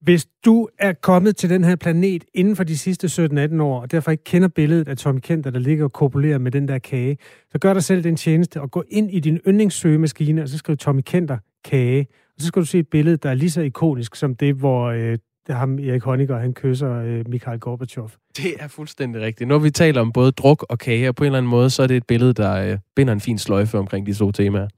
[0.00, 3.90] Hvis du er kommet til den her planet inden for de sidste 17-18 år, og
[3.90, 7.18] derfor ikke kender billedet af Tommy Kenter, der ligger og kopulerer med den der kage,
[7.52, 10.76] så gør dig selv den tjeneste og gå ind i din yndlingssøgemaskine, og så skriv
[10.76, 12.06] Tommy Kenter kage.
[12.10, 14.84] Og så skal du se et billede, der er lige så ikonisk som det, hvor
[14.84, 15.18] øh,
[15.50, 18.10] ham Erik Honecker, han kysser øh, Mikhail Gorbachev.
[18.36, 19.48] Det er fuldstændig rigtigt.
[19.48, 21.82] Når vi taler om både druk og kage, og på en eller anden måde, så
[21.82, 24.68] er det et billede, der øh, binder en fin sløjfe omkring de to temaer.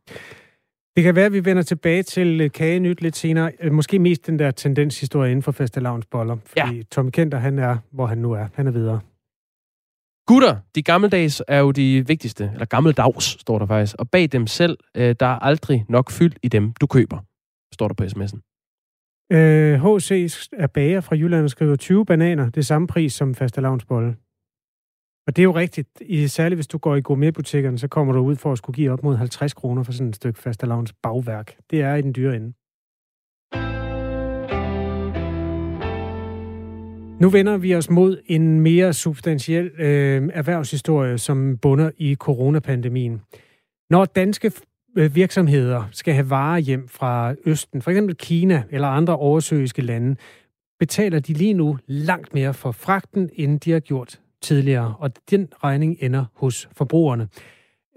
[0.98, 3.52] Det kan være, at vi vender tilbage til øh, kagenyt lidt senere.
[3.60, 6.36] Øh, måske mest den der tendenshistorie inden for fastelavnsboller.
[6.46, 6.82] Fordi ja.
[6.90, 8.46] Tommy Kenter, han er, hvor han nu er.
[8.54, 9.00] Han er videre.
[10.26, 14.46] Gutter, de gammeldags er jo de vigtigste, eller gammeldags står der faktisk, og bag dem
[14.46, 17.18] selv, øh, der er aldrig nok fyldt i dem, du køber,
[17.74, 18.40] står der på sms'en.
[19.32, 20.10] Øh, HC
[20.52, 24.16] er bager fra Jylland og skriver 20 bananer, det samme pris som fastelavnsbolle.
[25.28, 28.20] Og det er jo rigtigt, i, særligt hvis du går i gourmetbutikkerne, så kommer du
[28.20, 31.56] ud for at skulle give op mod 50 kroner for sådan et stykke fastelavns bagværk.
[31.70, 32.52] Det er i den dyre ende.
[37.20, 43.20] Nu vender vi os mod en mere substantiel øh, erhvervshistorie, som bunder i coronapandemien.
[43.90, 44.52] Når danske
[44.98, 50.16] øh, virksomheder skal have varer hjem fra Østen, for eksempel Kina eller andre oversøiske lande,
[50.78, 55.48] betaler de lige nu langt mere for fragten, end de har gjort tidligere, og den
[55.64, 57.28] regning ender hos forbrugerne.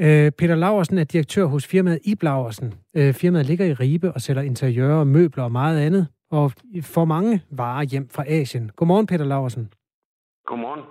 [0.02, 2.74] Øh, Peter Laversen er direktør hos firmaet Ib Laversen.
[2.98, 6.52] Øh, firmaet ligger i Ribe og sælger interiører, møbler og meget andet, og
[6.84, 8.72] får mange varer hjem fra Asien.
[8.76, 9.74] Godmorgen, Peter Laversen.
[10.46, 10.82] Godmorgen.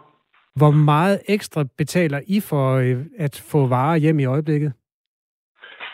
[0.56, 4.72] Hvor meget ekstra betaler I for øh, at få varer hjem i øjeblikket?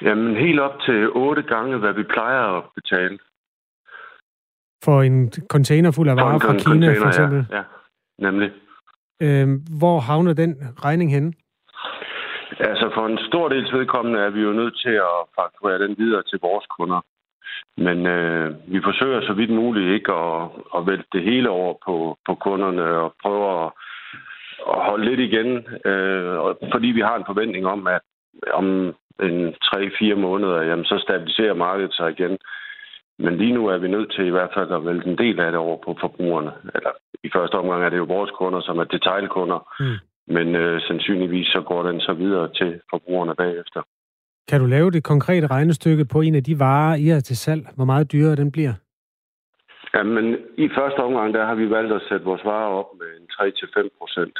[0.02, 3.18] Jamen helt op til otte gange, hvad vi plejer at betale.
[4.84, 7.46] For en container fuld af varer fra Kina, for eksempel?
[7.50, 7.62] Ja, ja
[8.18, 8.50] nemlig.
[9.22, 9.48] Øh,
[9.78, 10.52] hvor havner den
[10.84, 11.32] regning henne?
[12.60, 16.22] Altså for en stor del vedkommende er vi jo nødt til at fakturere den videre
[16.22, 17.00] til vores kunder.
[17.76, 22.18] Men øh, vi forsøger så vidt muligt ikke at, at vælte det hele over på,
[22.26, 23.70] på kunderne og prøve at,
[24.72, 25.50] at holde lidt igen,
[25.90, 26.36] øh,
[26.72, 28.00] fordi vi har en forventning om, at
[28.52, 32.38] om en 3-4 måneder, jamen, så stabiliserer markedet sig igen.
[33.18, 35.50] Men lige nu er vi nødt til i hvert fald at vælte en del af
[35.52, 36.52] det over på forbrugerne.
[36.74, 36.90] Eller
[37.24, 39.60] i første omgang er det jo vores kunder, som er detaljkunder.
[39.80, 39.98] Mm.
[40.34, 43.82] Men øh, sandsynligvis så går den så videre til forbrugerne bagefter.
[44.48, 47.62] Kan du lave det konkrete regnestykke på en af de varer, I har til salg?
[47.76, 48.74] Hvor meget dyrere den bliver?
[49.94, 53.26] Jamen, i første omgang, der har vi valgt at sætte vores varer op med en
[53.32, 54.38] 3-5 procent.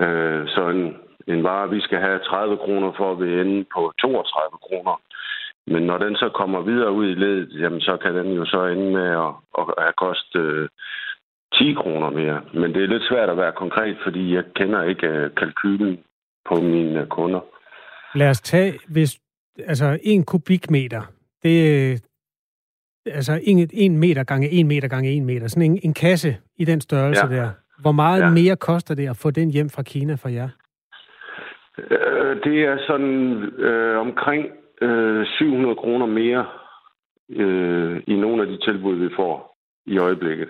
[0.00, 0.96] Øh, så en,
[1.34, 5.00] en vare, vi skal have 30 kroner for, at vi ende på 32 kroner.
[5.66, 8.64] Men når den så kommer videre ud i ledet, jamen, så kan den jo så
[8.64, 10.68] ende med at, at have kostet øh,
[11.54, 12.40] 10 kroner mere.
[12.54, 15.98] Men det er lidt svært at være konkret, fordi jeg kender ikke øh, kalkylen
[16.48, 17.40] på mine kunder.
[18.14, 19.18] Lad os tage, hvis
[19.66, 21.02] altså en kubikmeter,
[21.42, 21.56] det
[23.06, 26.64] altså en, en meter gange en meter gange en meter, sådan en, en kasse i
[26.64, 27.36] den størrelse ja.
[27.36, 27.50] der.
[27.80, 28.30] Hvor meget ja.
[28.30, 30.48] mere koster det at få den hjem fra Kina for jer?
[31.78, 34.46] Øh, det er sådan øh, omkring
[34.80, 36.46] øh, 700 kroner mere
[37.30, 40.48] øh, i nogle af de tilbud, vi får i øjeblikket.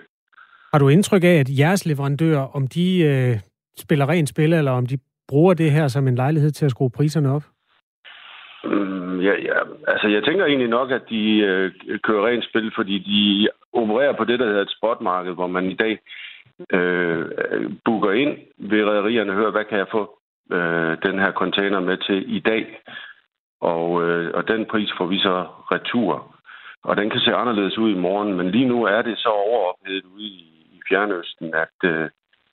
[0.71, 3.39] Har du indtryk af, at jeres leverandører, om de øh,
[3.77, 6.89] spiller rent spil, eller om de bruger det her som en lejlighed til at skrue
[6.89, 7.43] priserne op?
[8.63, 9.59] Mm, ja, ja.
[9.87, 11.71] Altså, jeg tænker egentlig nok, at de øh,
[12.03, 15.73] kører rent spil, fordi de opererer på det, der hedder et spotmarked, hvor man i
[15.73, 15.99] dag
[16.73, 17.25] øh,
[17.85, 20.19] booker ind ved rædderierne, hører, hvad kan jeg få
[20.51, 22.81] øh, den her container med til i dag?
[23.61, 26.35] Og, øh, og den pris får vi så retur.
[26.83, 30.05] Og den kan se anderledes ud i morgen, men lige nu er det så overophedet
[30.05, 32.09] ude i, i Fjernøsten, at, øh,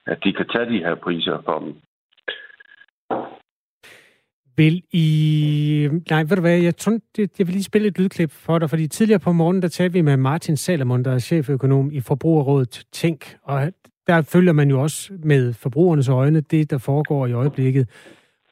[0.06, 1.74] at de kan tage de her priser for dem.
[4.56, 5.88] Vil I...
[6.10, 8.88] Nej, ved du hvad, jeg, tror, jeg vil lige spille et lydklip for dig, fordi
[8.88, 13.36] tidligere på morgen, der talte vi med Martin Salomon, der er cheføkonom i Forbrugerrådet Tænk,
[13.42, 13.72] og
[14.06, 17.88] der følger man jo også med forbrugernes øjne det, der foregår i øjeblikket.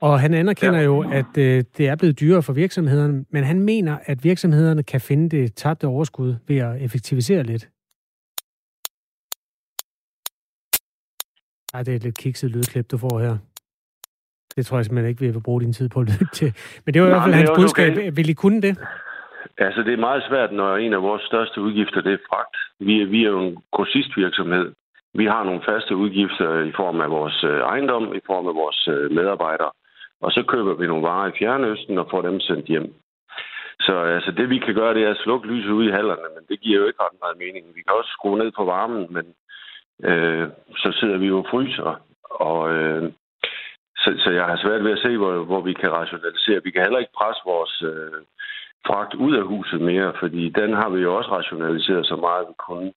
[0.01, 0.85] Og han anerkender ja.
[0.85, 5.01] jo, at øh, det er blevet dyrere for virksomhederne, men han mener, at virksomhederne kan
[5.01, 7.69] finde det tabte overskud ved at effektivisere lidt.
[11.75, 13.37] Ej, det er et lidt kikset lydklip, du får her.
[14.57, 16.55] Det tror jeg simpelthen ikke, vi vil bruge din tid på at lytte til.
[16.85, 17.93] Men det var i hvert fald hans budskab.
[17.93, 18.11] Okay.
[18.15, 18.79] Vil I kunne det?
[19.59, 22.57] Altså, det er meget svært, når en af vores største udgifter, det er fragt.
[22.81, 24.73] Vi er, vi er jo en grossistvirksomhed.
[25.15, 28.89] Vi har nogle faste udgifter i form af vores øh, ejendom, i form af vores
[28.89, 29.71] øh, medarbejdere.
[30.21, 32.95] Og så køber vi nogle varer i Fjernøsten og får dem sendt hjem.
[33.81, 36.45] Så altså, det vi kan gøre, det er at slukke lyset ud i hallerne, men
[36.49, 37.67] det giver jo ikke ret meget mening.
[37.75, 39.27] Vi kan også skrue ned på varmen, men
[40.11, 42.01] øh, så sidder vi jo og fryser.
[42.31, 43.13] Og øh,
[43.97, 46.65] så, så jeg har svært ved at se, hvor, hvor vi kan rationalisere.
[46.65, 48.21] Vi kan heller ikke presse vores øh,
[48.87, 52.55] fragt ud af huset mere, fordi den har vi jo også rationaliseret så meget, vi
[52.69, 52.93] kunne.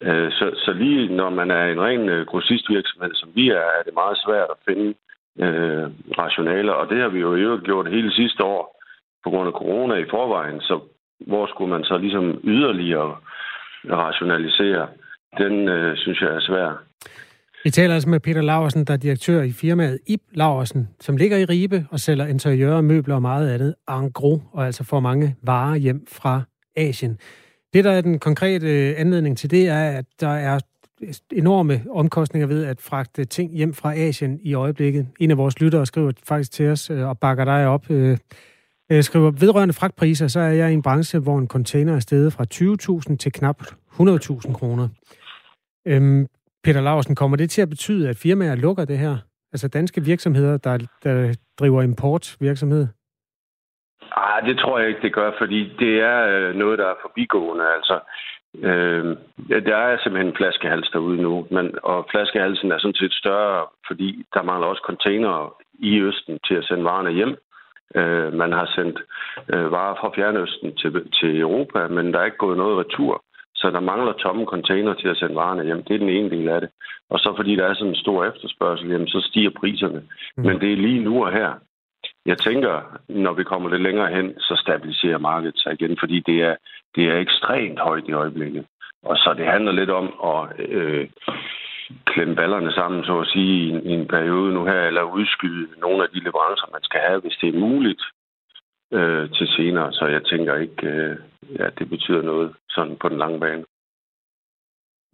[0.00, 3.82] Øh, så, så lige når man er en ren øh, grossistvirksomhed, som vi er, er
[3.86, 4.94] det meget svært at finde
[5.38, 5.86] øh,
[6.18, 6.72] rationaler.
[6.72, 8.82] Og det har vi jo i øvrigt gjort hele sidste år
[9.24, 10.60] på grund af corona i forvejen.
[10.60, 10.80] Så
[11.26, 13.16] hvor skulle man så ligesom yderligere
[13.90, 14.88] rationalisere?
[15.38, 16.82] Den øh, synes jeg er svær.
[17.64, 21.36] Vi taler altså med Peter Laversen, der er direktør i firmaet Ib Laversen, som ligger
[21.36, 25.36] i Ribe og sælger interiører, møbler og meget andet en gros, og altså får mange
[25.42, 26.42] varer hjem fra
[26.76, 27.18] Asien.
[27.72, 30.58] Det, der er den konkrete øh, anledning til det, er, at der er
[31.32, 35.06] enorme omkostninger ved at fragte ting hjem fra Asien i øjeblikket.
[35.20, 37.90] En af vores lyttere skriver faktisk til os øh, og bakker dig op.
[37.90, 38.18] Øh,
[38.92, 42.32] øh, skriver, vedrørende fragtpriser, så er jeg i en branche, hvor en container er steget
[42.32, 42.44] fra
[43.10, 44.88] 20.000 til knap 100.000 kroner.
[45.86, 46.26] Øhm,
[46.64, 49.16] Peter Larsen, kommer det til at betyde, at firmaer lukker det her?
[49.52, 52.86] Altså danske virksomheder, der, der driver importvirksomhed?
[54.16, 57.64] Ah, det tror jeg ikke, det gør, fordi det er øh, noget, der er forbigående.
[57.76, 58.00] Altså,
[58.54, 59.16] øh,
[59.48, 64.26] der er simpelthen en flaskehals derude nu, men, og flaskehalsen er sådan set større, fordi
[64.34, 67.36] der mangler også containere i Østen til at sende varerne hjem.
[67.94, 68.98] Øh, man har sendt
[69.54, 73.24] øh, varer fra Fjernøsten til, til Europa, men der er ikke gået noget retur.
[73.54, 75.82] Så der mangler tomme container til at sende varerne hjem.
[75.82, 76.70] Det er den ene del af det.
[77.10, 80.02] Og så fordi der er sådan en stor efterspørgsel, jamen, så stiger priserne.
[80.36, 80.44] Mm.
[80.46, 81.52] Men det er lige nu og her.
[82.26, 86.42] Jeg tænker, når vi kommer lidt længere hen, så stabiliserer markedet sig igen, fordi det
[86.42, 86.56] er,
[86.94, 88.66] det er ekstremt højt i øjeblikket.
[89.02, 91.08] Og så det handler lidt om at øh,
[92.04, 95.68] klemme ballerne sammen, så at sige, i en, i en periode nu her, eller udskyde
[95.80, 98.02] nogle af de leverancer, man skal have, hvis det er muligt
[98.92, 99.92] øh, til senere.
[99.92, 101.16] Så jeg tænker ikke, øh,
[101.58, 103.64] at det betyder noget sådan på den lange bane.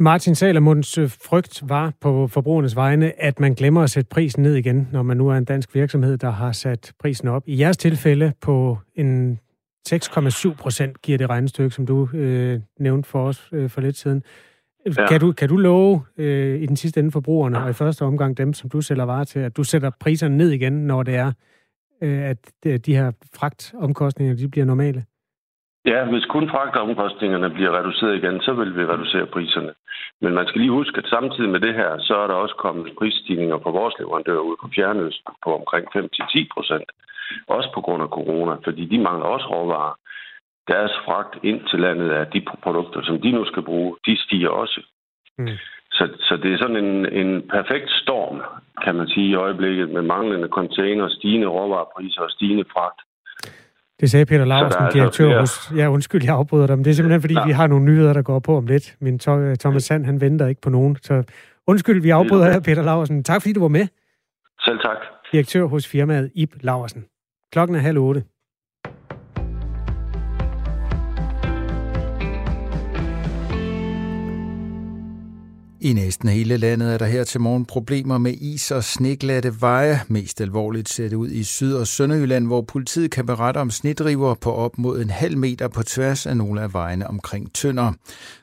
[0.00, 4.54] Martin Salermunds øh, frygt var på forbrugernes vegne, at man glemmer at sætte prisen ned
[4.54, 7.42] igen, når man nu er en dansk virksomhed, der har sat prisen op.
[7.46, 9.40] I jeres tilfælde på en
[9.88, 14.22] 6,7 procent giver det regnestykke, som du øh, nævnte for os øh, for lidt siden.
[14.86, 15.08] Ja.
[15.08, 18.36] Kan, du, kan du love øh, i den sidste ende forbrugerne, og i første omgang
[18.38, 21.32] dem, som du sælger varer til, at du sætter priserne ned igen, når det er,
[22.02, 22.38] øh, at
[22.86, 25.04] de her fragtomkostninger de bliver normale?
[25.92, 29.72] Ja, hvis kun fragtomkostningerne bliver reduceret igen, så vil vi reducere priserne.
[30.20, 32.96] Men man skal lige huske, at samtidig med det her, så er der også kommet
[32.98, 36.88] prisstigninger på vores leverandører ud på Fjernøsten på omkring 5-10 procent.
[37.46, 39.94] Også på grund af corona, fordi de mangler også råvarer.
[40.68, 44.48] Deres fragt ind til landet af de produkter, som de nu skal bruge, de stiger
[44.48, 44.80] også.
[45.38, 45.56] Mm.
[45.92, 48.42] Så, så det er sådan en, en perfekt storm,
[48.84, 53.00] kan man sige, i øjeblikket med manglende container, stigende råvarepriser og stigende fragt.
[54.00, 55.72] Det sagde Peter Larsen, altså direktør hos...
[55.76, 57.46] Ja, undskyld, jeg afbryder dig, men det er simpelthen, fordi ja.
[57.46, 58.96] vi har nogle nyheder, der går på om lidt.
[59.00, 60.96] Min Thomas Sand, han venter ikke på nogen.
[61.02, 61.22] Så
[61.66, 63.24] undskyld, vi afbryder her, Peter Larsen.
[63.24, 63.86] Tak, fordi du var med.
[64.60, 64.96] Selv tak.
[65.32, 67.04] direktør hos firmaet Ib Laversen.
[67.52, 68.24] Klokken er halv otte.
[75.88, 80.00] I næsten hele landet er der her til morgen problemer med is og sneglatte veje.
[80.08, 84.34] Mest alvorligt ser det ud i Syd- og Sønderjylland, hvor politiet kan berette om snedriver
[84.34, 87.92] på op mod en halv meter på tværs af nogle af vejene omkring Tønder.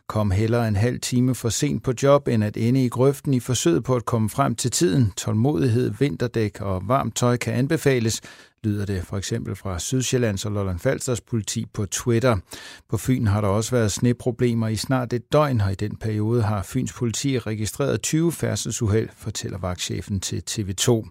[0.08, 3.40] Kom heller en halv time for sent på job, end at ende i grøften i
[3.40, 5.14] forsøget på at komme frem til tiden.
[5.18, 8.22] Tålmodighed, vinterdæk og varmt tøj kan anbefales,
[8.66, 12.38] lyder det for eksempel fra Sydsjællands og Lolland Falsters politi på Twitter.
[12.90, 16.42] På Fyn har der også været sneproblemer i snart et døgn, og i den periode
[16.42, 21.10] har Fyns politi registreret 20 færdselsuheld, fortæller vagtchefen til TV2.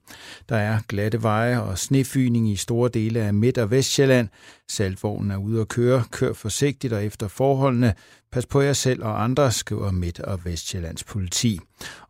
[0.49, 4.29] Der er glatte veje og snefyning i store dele af Midt- og Vestjylland.
[4.69, 6.05] Saltvognen er ude at køre.
[6.11, 7.95] Kør forsigtigt og efter forholdene.
[8.33, 11.61] Pas på jer selv og andre, skriver Midt- og Vestjyllands politi.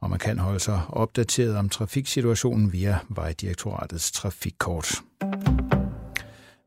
[0.00, 4.94] Og man kan holde sig opdateret om trafiksituationen via Vejdirektoratets trafikkort.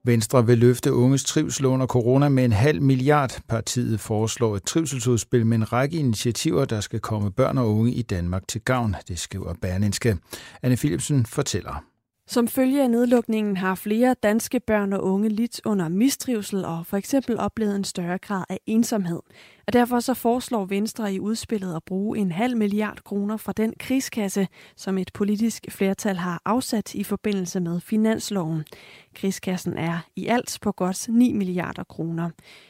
[0.07, 3.41] Venstre vil løfte unges trivsel under corona med en halv milliard.
[3.49, 8.01] Partiet foreslår et trivselsudspil med en række initiativer, der skal komme børn og unge i
[8.01, 10.17] Danmark til gavn, det skriver Berlinske.
[10.61, 11.83] Anne Philipsen fortæller.
[12.29, 16.97] Som følge af nedlukningen har flere danske børn og unge lidt under mistrivsel og for
[16.97, 19.19] eksempel oplevet en større grad af ensomhed.
[19.67, 23.73] Og derfor så foreslår Venstre i udspillet at bruge en halv milliard kroner fra den
[23.79, 28.63] krigskasse, som et politisk flertal har afsat i forbindelse med finansloven.
[29.15, 32.29] Krigskassen er i alt på godt 9 milliarder kroner.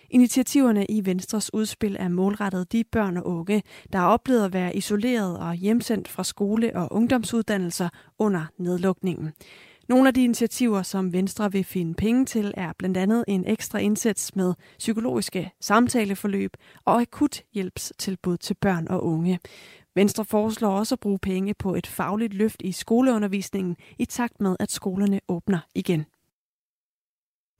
[0.10, 4.76] Initiativerne i Venstres udspil er målrettet de børn og unge, der har oplevet at være
[4.76, 7.90] isoleret og hjemsendt fra skole- og ungdomsuddannelser
[8.20, 9.34] under nedlukningen.
[9.90, 13.80] Nogle af de initiativer, som Venstre vil finde penge til, er blandt andet en ekstra
[13.80, 16.52] indsats med psykologiske samtaleforløb
[16.86, 19.40] og akut hjælpstilbud til børn og unge.
[19.96, 24.56] Venstre foreslår også at bruge penge på et fagligt løft i skoleundervisningen i takt med,
[24.60, 26.06] at skolerne åbner igen.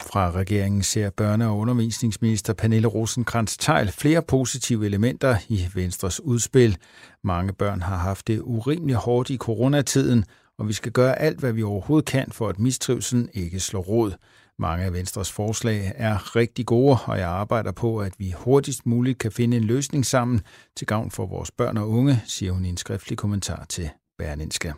[0.02, 6.78] Fra regeringen ser børne- og undervisningsminister Pernille rosenkrantz teil flere positive elementer i Venstres udspil.
[7.24, 10.26] Mange børn har haft det urimelig hårdt i coronatiden,
[10.60, 14.12] og vi skal gøre alt, hvad vi overhovedet kan, for at mistrivselen ikke slår rod.
[14.60, 19.20] Mange af Venstres forslag er rigtig gode, og jeg arbejder på, at vi hurtigst muligt
[19.20, 20.42] kan finde en løsning sammen
[20.76, 24.74] til gavn for vores børn og unge, siger hun i en skriftlig kommentar til Berlinske.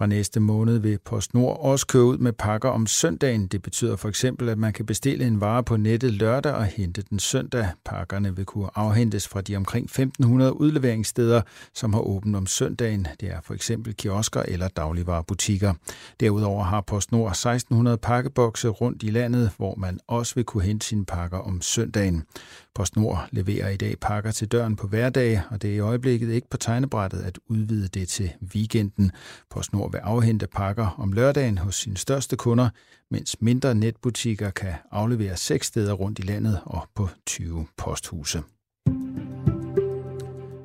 [0.00, 3.46] Fra næste måned vil PostNord også køre ud med pakker om søndagen.
[3.46, 7.02] Det betyder for eksempel, at man kan bestille en vare på nettet lørdag og hente
[7.10, 7.68] den søndag.
[7.84, 11.42] Pakkerne vil kunne afhentes fra de omkring 1500 udleveringssteder,
[11.74, 13.06] som har åbent om søndagen.
[13.20, 15.74] Det er for eksempel kiosker eller dagligvarerbutikker.
[16.20, 21.04] Derudover har PostNord 1600 pakkebokse rundt i landet, hvor man også vil kunne hente sine
[21.04, 22.24] pakker om søndagen.
[22.74, 26.50] PostNord leverer i dag pakker til døren på hverdage, og det er i øjeblikket ikke
[26.50, 29.12] på tegnebrættet at udvide det til weekenden.
[29.50, 32.68] PostNord vil afhente pakker om lørdagen hos sine største kunder,
[33.10, 38.42] mens mindre netbutikker kan aflevere seks steder rundt i landet og på 20 posthuse.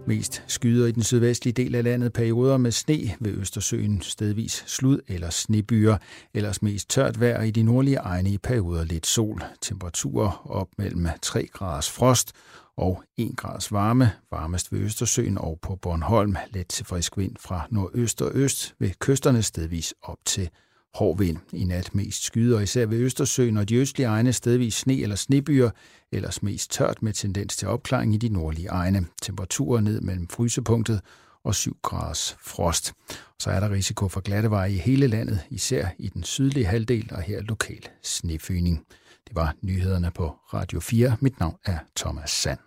[0.07, 4.99] Mest skyder i den sydvestlige del af landet perioder med sne ved Østersøen, stedvis slud
[5.07, 5.97] eller snebyer,
[6.33, 8.83] ellers mest tørt vejr i de nordlige egne i perioder.
[8.83, 9.43] Lidt sol.
[9.61, 12.31] Temperaturer op mellem 3 graders frost
[12.77, 17.67] og 1 graders varme, varmest ved Østersøen og på Bornholm, let til frisk vind fra
[17.69, 20.49] nordøst og øst ved kysterne stedvis op til
[20.95, 21.37] hård vind.
[21.53, 25.69] I nat mest skyder, især ved Østersøen og de østlige egne stedvis sne eller snebyer,
[26.11, 29.05] ellers mest tørt med tendens til opklaring i de nordlige egne.
[29.21, 31.01] Temperaturer ned mellem frysepunktet
[31.43, 32.93] og 7 graders frost.
[33.39, 37.21] Så er der risiko for glatteveje i hele landet, især i den sydlige halvdel og
[37.21, 38.85] her lokal snefyning.
[39.27, 41.17] Det var nyhederne på Radio 4.
[41.21, 42.64] Mit navn er Thomas Sand.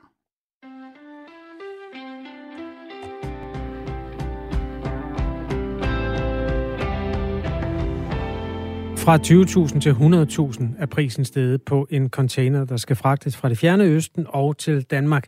[9.09, 13.59] Fra 20.000 til 100.000 er prisen steget på en container, der skal fragtes fra det
[13.59, 15.25] fjerne østen og til Danmark.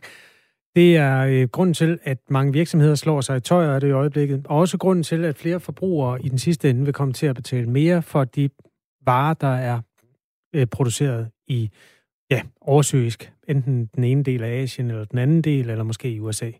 [0.75, 3.91] Det er øh, grunden til, at mange virksomheder slår sig i tøj af det i
[3.91, 7.25] øjeblikket, og også grunden til, at flere forbrugere i den sidste ende vil komme til
[7.25, 8.49] at betale mere for de
[9.05, 9.81] varer, der er
[10.55, 11.69] øh, produceret i
[12.31, 16.19] ja, oversøisk, enten den ene del af Asien eller den anden del, eller måske i
[16.19, 16.51] USA.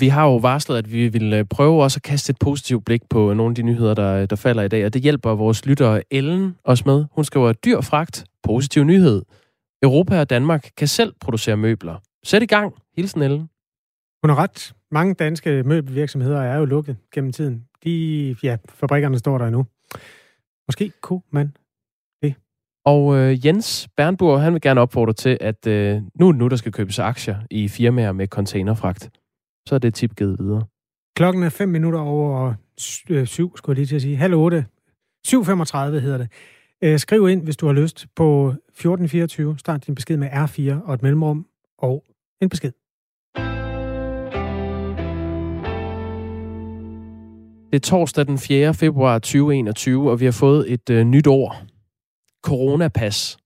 [0.00, 3.02] Vi har jo varslet, at vi vil øh, prøve også at kaste et positivt blik
[3.10, 6.02] på nogle af de nyheder, der, der falder i dag, og det hjælper vores lytter
[6.10, 7.04] Ellen os med.
[7.12, 9.22] Hun skriver, dyr fragt, positiv nyhed.
[9.82, 11.96] Europa og Danmark kan selv producere møbler.
[12.24, 12.74] Sæt i gang.
[12.96, 13.48] Hilsen Ellen.
[14.22, 14.72] Hun har ret.
[14.90, 17.64] Mange danske møbelvirksomheder er jo lukket gennem tiden.
[17.84, 19.66] De, ja, fabrikkerne står der endnu.
[20.68, 21.52] Måske kunne man
[22.22, 22.34] det.
[22.84, 26.48] Og øh, Jens Bernburg, han vil gerne opfordre til, at øh, nu er det nu,
[26.48, 29.10] der skal købes aktier i firmaer med containerfragt.
[29.68, 30.62] Så er det tip givet videre.
[31.16, 32.54] Klokken er 5 minutter over
[33.24, 34.16] 7, skulle jeg lige til at sige.
[34.16, 34.64] Halv 8.
[35.26, 36.28] 7.35 hedder det.
[36.84, 39.58] Øh, skriv ind, hvis du har lyst, på 1424.
[39.58, 41.46] Start din besked med R4 og et mellemrum
[41.78, 42.04] og
[42.42, 42.72] en besked.
[47.70, 48.74] Det er torsdag den 4.
[48.74, 51.56] februar 2021, og vi har fået et øh, nyt ord.
[52.42, 53.36] Coronapas.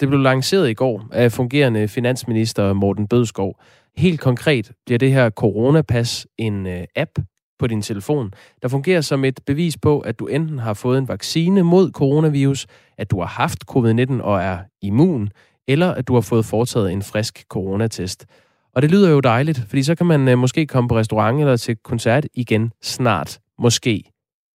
[0.00, 3.60] Det blev lanceret i går af fungerende finansminister Morten Bødskov.
[3.98, 7.10] Helt konkret bliver det her coronapas en øh, app
[7.58, 8.32] på din telefon,
[8.62, 12.66] der fungerer som et bevis på, at du enten har fået en vaccine mod coronavirus,
[12.98, 15.30] at du har haft covid-19 og er immun,
[15.68, 18.26] eller at du har fået foretaget en frisk coronatest.
[18.74, 21.56] Og det lyder jo dejligt, fordi så kan man øh, måske komme på restaurant eller
[21.56, 23.38] til koncert igen snart.
[23.58, 24.04] Måske.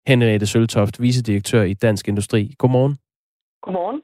[0.06, 2.54] Henriette Søltoft, vicedirektør i Dansk Industri.
[2.58, 2.96] Godmorgen.
[3.62, 4.00] Godmorgen.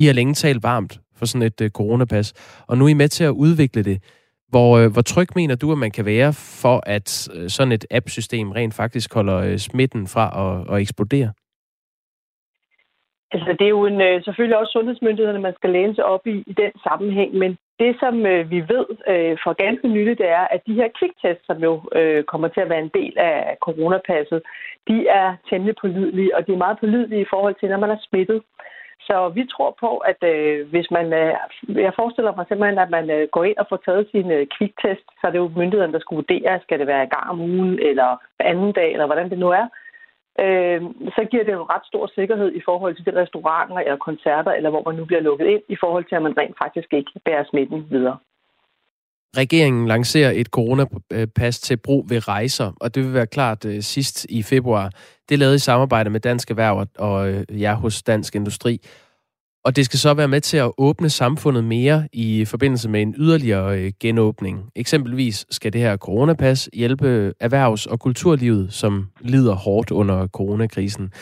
[0.00, 2.32] I har længe talt varmt for sådan et uh, coronapas,
[2.66, 4.02] og nu er I med til at udvikle det.
[4.48, 6.32] Hvor, uh, hvor tryg mener du, at man kan være
[6.62, 11.32] for, at øh, sådan et app-system rent faktisk holder øh, smitten fra at, at eksplodere?
[13.32, 16.36] Altså, det er jo en, øh, selvfølgelig også sundhedsmyndighederne, man skal læne sig op i
[16.46, 20.44] i den sammenhæng, men det, som øh, vi ved øh, for ganske nylig, det er,
[20.54, 24.40] at de her kviktests, som jo øh, kommer til at være en del af coronapasset,
[24.88, 28.00] de er temmelig pålidelige, og de er meget pålidelige i forhold til, når man er
[28.08, 28.42] smittet.
[29.00, 31.34] Så vi tror på, at øh, hvis man, øh,
[31.86, 35.06] jeg forestiller mig simpelthen, at man øh, går ind og får taget sin øh, kviktest,
[35.18, 37.78] så er det jo myndighederne, der skal vurdere, skal det være i gang om ugen,
[37.90, 39.66] eller anden dag, eller hvordan det nu er
[40.44, 40.80] øh,
[41.16, 44.70] så giver det jo ret stor sikkerhed i forhold til de restauranter eller koncerter, eller
[44.70, 47.44] hvor man nu bliver lukket ind, i forhold til, at man rent faktisk ikke bærer
[47.50, 48.18] smitten videre.
[49.36, 54.26] Regeringen lancerer et coronapas til brug ved rejser, og det vil være klart øh, sidst
[54.28, 54.90] i februar.
[55.28, 58.80] Det er lavet i samarbejde med Dansk Erhverv og øh, jer hos Dansk Industri.
[59.64, 63.14] Og det skal så være med til at åbne samfundet mere i forbindelse med en
[63.18, 64.70] yderligere øh, genåbning.
[64.76, 71.12] Eksempelvis skal det her coronapas hjælpe erhvervs- og kulturlivet, som lider hårdt under coronakrisen.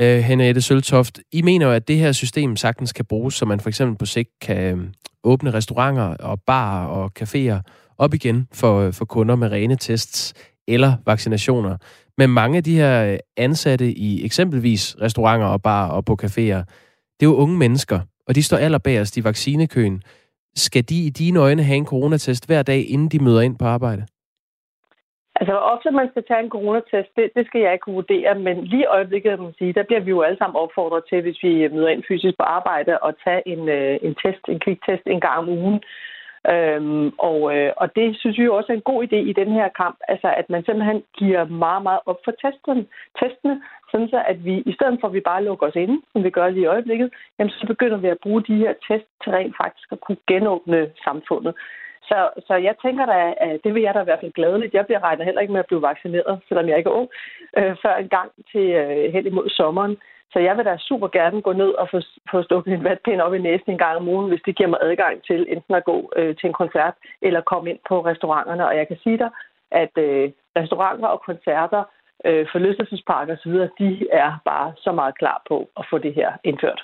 [0.00, 3.60] Øh, Henriette Søltoft, I mener jo, at det her system sagtens kan bruges, så man
[3.60, 7.60] for eksempel på sigt kan åbne restauranter og barer og caféer
[7.98, 10.34] op igen for, for kunder med rene tests
[10.68, 11.76] eller vaccinationer.
[12.18, 16.62] Men mange af de her ansatte i eksempelvis restauranter og barer og på caféer,
[17.20, 20.02] det er jo unge mennesker, og de står allerbærest i vaccinekøen.
[20.56, 23.64] Skal de i dine øjne have en coronatest hver dag, inden de møder ind på
[23.64, 24.06] arbejde?
[25.40, 28.64] Altså, ofte man skal tage en coronatest, det, det skal jeg ikke kunne vurdere, men
[28.64, 31.68] lige i øjeblikket, man sige, der bliver vi jo alle sammen opfordret til, hvis vi
[31.68, 35.38] møder ind fysisk på arbejde, at tage en, øh, en test, en kviktest en gang
[35.38, 35.82] om ugen.
[36.52, 39.50] Øhm, og, øh, og det synes vi jo også er en god idé i den
[39.52, 42.88] her kamp, altså at man simpelthen giver meget, meget op for testen,
[43.20, 46.24] testene, sådan så at vi, i stedet for at vi bare lukker os inde, som
[46.24, 49.32] vi gør lige i øjeblikket, jamen så begynder vi at bruge de her test til
[49.32, 51.54] rent faktisk at kunne genåbne samfundet.
[52.12, 54.74] Så, så jeg tænker da, at det vil jeg da i hvert fald glædeligt.
[54.74, 57.08] Jeg bliver regnet heller ikke med at blive vaccineret, selvom jeg ikke er ung,
[57.58, 59.96] øh, før en gang til øh, hen imod sommeren.
[60.32, 63.34] Så jeg vil da super gerne gå ned og få, få stukket en vatpind op
[63.34, 66.12] i næsen en gang om ugen, hvis det giver mig adgang til enten at gå
[66.16, 68.66] øh, til en koncert eller komme ind på restauranterne.
[68.66, 69.30] Og jeg kan sige dig,
[69.70, 71.82] at øh, restauranter og koncerter,
[72.24, 76.82] øh, forlystelsesparker osv., de er bare så meget klar på at få det her indført.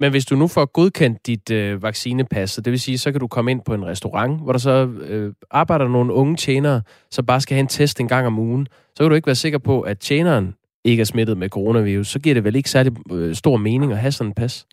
[0.00, 3.28] Men hvis du nu får godkendt dit øh, vaccinepas, det vil sige, så kan du
[3.28, 7.40] komme ind på en restaurant, hvor der så øh, arbejder nogle unge tjenere, som bare
[7.40, 9.80] skal have en test en gang om ugen, så kan du ikke være sikker på,
[9.80, 13.56] at tjeneren ikke er smittet med coronavirus, så giver det vel ikke særlig øh, stor
[13.56, 14.66] mening at have sådan en pas?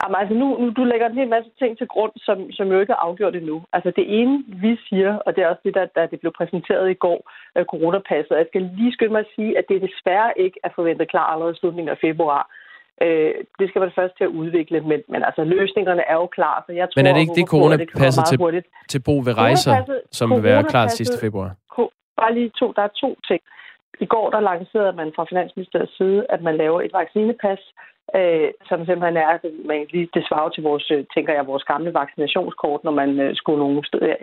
[0.00, 2.80] Jamen, altså nu, nu, du lægger en hel masse ting til grund, som, som jo
[2.80, 3.56] ikke er afgjort endnu.
[3.72, 6.90] Altså det ene, vi siger, og det er også det, der, der det blev præsenteret
[6.90, 7.20] i går,
[7.56, 11.10] øh, coronapasset, jeg skal lige skynde mig at sige, at det desværre ikke er forventet
[11.10, 12.42] klar allerede i slutningen af februar.
[13.02, 16.64] Øh, det skal man først til at udvikle, men, men altså løsningerne er jo klar,
[16.66, 16.98] så jeg tror...
[16.98, 19.72] Men er det ikke det coronapasset til, til brug ved rejser,
[20.12, 21.50] som vil være klar sidste februar?
[22.20, 23.40] Bare lige to, der er to ting.
[24.00, 27.60] I går der lancerede man fra Finansministeriets side, at man laver et vaccinepas,
[28.18, 29.32] øh, som simpelthen er,
[29.70, 33.36] man lige det svarer til vores, øh, tænker jeg, vores gamle vaccinationskort, når man øh,
[33.36, 34.14] skulle nogle steder,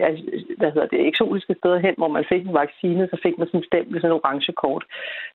[0.58, 3.60] hvad hedder det, eksotiske steder hen, hvor man fik en vaccine, så fik man sådan
[3.60, 4.84] en stempel, sådan en orange kort,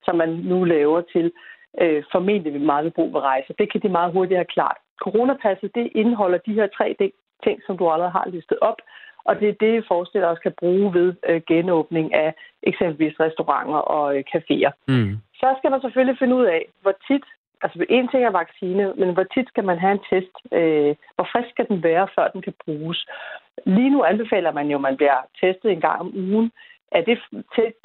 [0.04, 1.32] som man nu laver til
[1.80, 3.54] øh, formentlig meget ved brug ved rejser.
[3.58, 4.76] Det kan de meget hurtigt have klart.
[5.00, 6.96] Coronapasset, det indeholder de her tre
[7.44, 8.78] ting, som du allerede har listet op,
[9.28, 13.78] og det er det, vi forestiller os kan bruge ved øh, genåbning af eksempelvis restauranter
[13.96, 14.72] og øh, caféer.
[14.88, 15.16] Mm.
[15.34, 17.24] Så skal man selvfølgelig finde ud af, hvor tit,
[17.62, 20.34] altså en ting er vaccine, men hvor tit skal man have en test?
[20.52, 23.06] Øh, hvor frisk skal den være, før den kan bruges?
[23.66, 26.52] Lige nu anbefaler man jo, at man bliver testet en gang om ugen.
[26.92, 27.18] Er det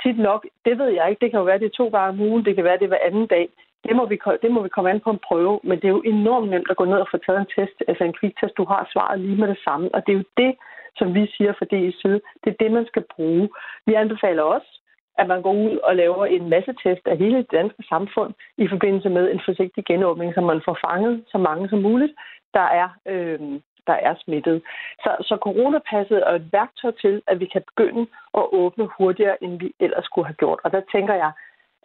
[0.04, 0.46] tit nok?
[0.66, 1.22] Det ved jeg ikke.
[1.22, 2.46] Det kan jo være, det er to gange om ugen.
[2.46, 3.50] Det kan være, det er hver anden dag.
[3.84, 6.02] Det må, vi, det må vi komme an på en prøve, men det er jo
[6.06, 8.58] enormt nemt at gå ned og få taget en test, altså en kviktest.
[8.58, 10.56] Du har svaret lige med det samme, og det er jo det,
[10.98, 13.50] som vi siger fra DI's side, det er det, man skal bruge.
[13.86, 14.80] Vi anbefaler også,
[15.18, 18.68] at man går ud og laver en masse test af hele det danske samfund i
[18.68, 22.14] forbindelse med en forsigtig genåbning, så man får fanget så mange som muligt,
[22.54, 23.40] der er, øh,
[23.88, 24.62] der er smittet.
[25.04, 29.60] Så, så coronapasset er et værktøj til, at vi kan begynde at åbne hurtigere, end
[29.60, 30.60] vi ellers skulle have gjort.
[30.64, 31.32] Og der tænker jeg,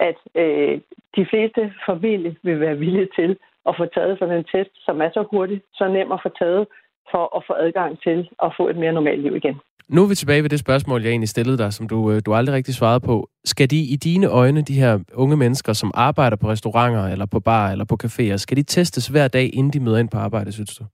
[0.01, 0.80] at øh,
[1.16, 3.36] de fleste formentlig vil være villige til
[3.68, 6.66] at få taget sådan en test, som er så hurtig, så nem at få taget,
[7.11, 9.57] for at få adgang til at få et mere normalt liv igen.
[9.88, 12.34] Nu er vi tilbage ved det spørgsmål, jeg egentlig stillede dig, som du, øh, du
[12.34, 13.28] aldrig rigtig svarede på.
[13.44, 17.40] Skal de i dine øjne, de her unge mennesker, som arbejder på restauranter, eller på
[17.40, 20.53] bar, eller på caféer, skal de testes hver dag, inden de møder ind på arbejde,
[20.53, 20.84] synes du?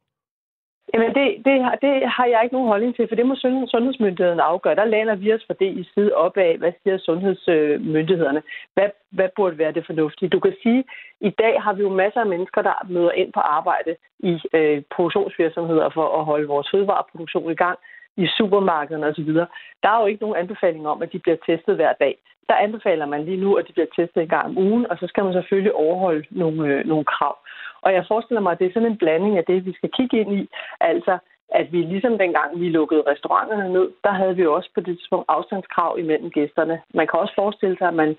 [0.93, 3.35] Jamen, det, det, det har jeg ikke nogen holdning til, for det må
[3.75, 4.75] sundhedsmyndigheden afgøre.
[4.75, 8.43] Der lander vi os for det i side op af, hvad siger sundhedsmyndighederne.
[8.75, 10.29] Hvad, hvad burde være det fornuftige?
[10.29, 10.85] Du kan sige, at
[11.21, 14.83] i dag har vi jo masser af mennesker, der møder ind på arbejde i øh,
[14.95, 17.79] produktionsvirksomheder for at holde vores fødevareproduktion i gang
[18.17, 19.33] i supermarkederne osv.
[19.83, 22.19] Der er jo ikke nogen anbefaling om, at de bliver testet hver dag.
[22.49, 25.07] Der anbefaler man lige nu, at de bliver testet en gang om ugen, og så
[25.07, 27.37] skal man selvfølgelig overholde nogle, øh, nogle krav.
[27.85, 30.21] Og jeg forestiller mig, at det er sådan en blanding af det, vi skal kigge
[30.21, 30.49] ind i.
[30.81, 31.19] Altså,
[31.49, 35.25] at vi ligesom dengang vi lukkede restauranterne ned, der havde vi også på det tidspunkt
[35.29, 36.81] afstandskrav imellem gæsterne.
[36.95, 38.17] Man kan også forestille sig, at man,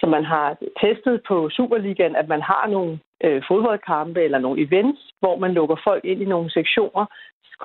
[0.00, 5.00] som man har testet på Superligaen, at man har nogle øh, fodboldkampe eller nogle events,
[5.20, 7.06] hvor man lukker folk ind i nogle sektioner,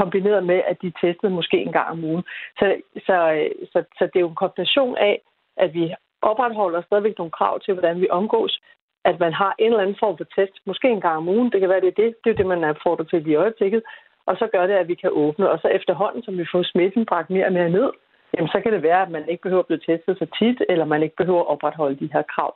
[0.02, 2.24] kombineret med, at de testede måske en gang om ugen.
[2.60, 2.76] Så,
[3.06, 5.22] så, øh, så, så det er jo en kombination af,
[5.58, 8.60] at vi opretholder stadigvæk nogle krav til, hvordan vi omgås,
[9.06, 11.60] at man har en eller anden form for test, måske en gang om ugen, det
[11.60, 13.82] kan være, det er det, det er det, man opfordrer til i øjeblikket,
[14.26, 17.06] og så gør det, at vi kan åbne, og så efterhånden, som vi får smitten
[17.06, 17.89] bragt mere og mere ned,
[18.34, 20.86] jamen så kan det være, at man ikke behøver at blive testet så tit, eller
[20.86, 22.56] man ikke behøver at opretholde de her krav.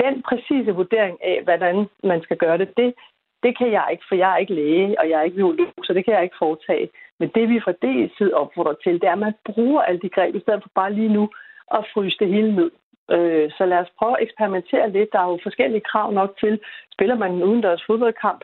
[0.00, 2.94] Den præcise vurdering af, hvordan man skal gøre det, det,
[3.42, 5.94] det kan jeg ikke, for jeg er ikke læge, og jeg er ikke biolog, så
[5.94, 6.88] det kan jeg ikke foretage.
[7.18, 10.08] Men det vi fra det side opfordrer til, det er, at man bruger alle de
[10.08, 11.28] greb, i stedet for bare lige nu
[11.70, 12.70] at fryse det hele ned.
[13.10, 15.08] Øh, så lad os prøve at eksperimentere lidt.
[15.12, 16.60] Der er jo forskellige krav nok til,
[16.92, 18.42] spiller man en udendørs fodboldkamp,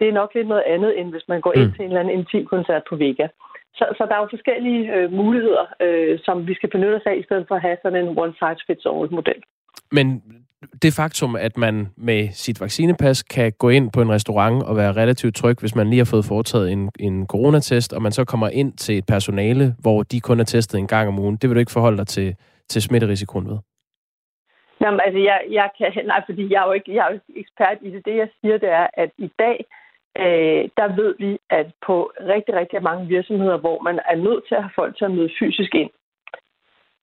[0.00, 1.72] det er nok lidt noget andet, end hvis man går ind mm.
[1.72, 3.26] til en eller anden intim koncert på Vega.
[3.78, 7.16] Så, så der er jo forskellige øh, muligheder, øh, som vi skal benytte os af,
[7.16, 9.40] i stedet for at have sådan en one-size-fits-all-model.
[9.92, 10.22] Men
[10.82, 14.92] det faktum, at man med sit vaccinepas kan gå ind på en restaurant og være
[14.92, 18.48] relativt tryg, hvis man lige har fået foretaget en, en coronatest, og man så kommer
[18.48, 21.54] ind til et personale, hvor de kun er testet en gang om ugen, det vil
[21.54, 22.34] du ikke forholde dig til,
[22.68, 23.58] til smitterisikoen ved?
[24.80, 27.40] Jamen, altså, jeg, jeg kan, nej, fordi jeg er jo ikke, jeg er jo ikke
[27.40, 28.04] ekspert i det.
[28.04, 29.64] Det, jeg siger, det er, at i dag,
[30.18, 34.54] øh, der ved vi, at på rigtig, rigtig mange virksomheder, hvor man er nødt til
[34.54, 35.90] at have folk til at møde fysisk ind,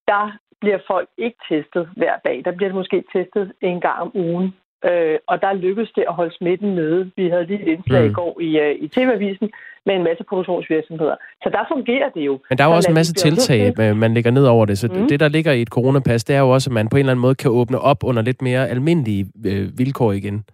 [0.08, 2.42] der bliver folk ikke testet hver dag.
[2.46, 4.56] Der bliver det måske testet en gang om ugen.
[4.86, 7.12] Øh, og der lykkedes det at holde smitten nede.
[7.16, 8.10] Vi havde lige et indslag mm.
[8.10, 9.52] i går i, uh, i TV-avisen
[9.86, 11.16] med en masse produktionsvirksomheder.
[11.44, 12.40] Så der fungerer det jo.
[12.50, 14.78] Men der er jo også en masse tiltag, man lægger ned over det.
[14.78, 15.08] Så mm.
[15.08, 17.12] det, der ligger i et coronapas, det er jo også, at man på en eller
[17.12, 20.46] anden måde kan åbne op under lidt mere almindelige øh, vilkår igen.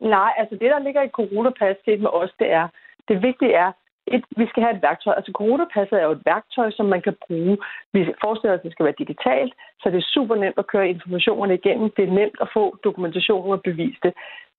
[0.00, 2.68] Nej, altså det, der ligger i coronapas, det med os, det er,
[3.08, 3.72] det vigtige er,
[4.06, 5.14] et, vi skal have et værktøj.
[5.16, 7.58] Altså coronapasset er jo et værktøj, som man kan bruge.
[7.92, 10.88] Vi forestiller os, at det skal være digitalt, så det er super nemt at køre
[10.88, 11.90] informationerne igennem.
[11.96, 14.12] Det er nemt at få dokumentation og bevise det.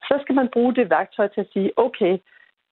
[0.07, 2.17] Så skal man bruge det værktøj til at sige, okay,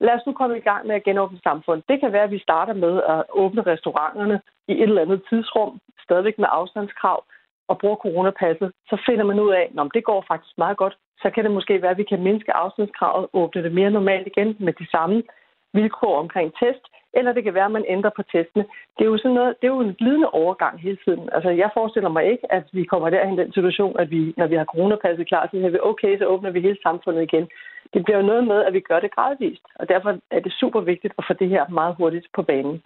[0.06, 1.88] lad os nu komme i gang med at genåbne samfundet.
[1.90, 5.80] Det kan være, at vi starter med at åbne restauranterne i et eller andet tidsrum,
[6.06, 7.24] stadigvæk med afstandskrav,
[7.68, 8.72] og bruger coronapasset.
[8.90, 10.98] Så finder man ud af, at det går faktisk meget godt.
[11.22, 14.56] Så kan det måske være, at vi kan mindske afstandskravet, åbne det mere normalt igen
[14.60, 15.24] med de samme
[15.74, 18.66] vilkår omkring test, eller det kan være, at man ændrer på testene.
[18.96, 21.30] Det er jo sådan noget, det er jo en glidende overgang hele tiden.
[21.36, 24.48] Altså, jeg forestiller mig ikke, at vi kommer derhen i den situation, at vi, når
[24.48, 27.46] vi har coronapasset klar, så siger vi, okay, så åbner vi hele samfundet igen.
[27.94, 30.82] Det bliver jo noget med, at vi gør det gradvist, og derfor er det super
[30.82, 32.82] vigtigt at få det her meget hurtigt på banen.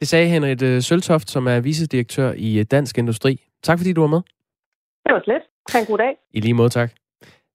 [0.00, 3.32] Det sagde Henrik øh, Søltoft, som er vicedirektør i øh, Dansk Industri.
[3.62, 4.22] Tak fordi du var med.
[5.04, 5.42] Det var slet.
[5.72, 6.16] Ha' en god dag.
[6.32, 6.90] I lige måde, tak.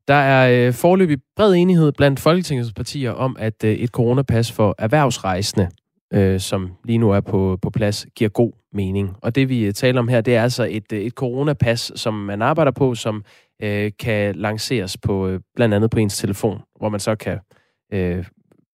[0.08, 4.76] Der er øh, forløbig bred enighed blandt Folketingets partier om, at øh, et coronapas for
[4.80, 5.70] erhvervsrejsende,
[6.14, 9.16] øh, som lige nu er på, på plads, giver god mening.
[9.22, 12.14] Og det vi øh, taler om her, det er altså et, øh, et coronapas, som
[12.14, 13.24] man arbejder på, som
[13.64, 17.40] øh, kan lanceres på øh, blandt andet på ens telefon, hvor man så kan
[17.94, 18.26] øh,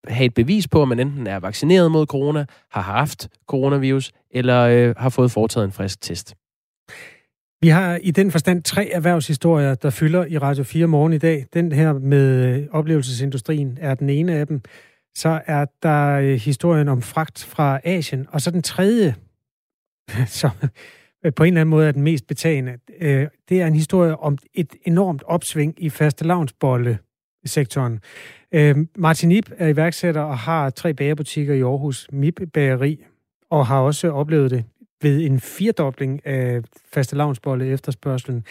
[0.07, 4.61] have et bevis på, at man enten er vaccineret mod corona, har haft coronavirus, eller
[4.61, 6.35] øh, har fået foretaget en frisk test.
[7.61, 11.45] Vi har i den forstand tre erhvervshistorier, der fylder i Radio 4 morgen i dag.
[11.53, 14.61] Den her med øh, oplevelsesindustrien er den ene af dem.
[15.15, 18.27] Så er der øh, historien om fragt fra Asien.
[18.29, 19.15] Og så den tredje,
[20.39, 20.51] som
[21.25, 24.19] øh, på en eller anden måde er den mest betagende, øh, det er en historie
[24.19, 27.99] om et enormt opsving i fastelavnsbolle-sektoren.
[28.51, 33.03] Øh, Martin Ip er iværksætter og har tre bagerbutikker i Aarhus, MIP Bageri,
[33.49, 34.63] og har også oplevet det
[35.01, 36.61] ved en firedobling af
[36.93, 38.45] fastelavnsbolle efterspørgselen.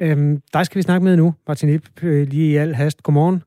[0.00, 3.02] Øhm, dig skal vi snakke med nu, Martin Ip, lige i al hast.
[3.02, 3.42] Godmorgen.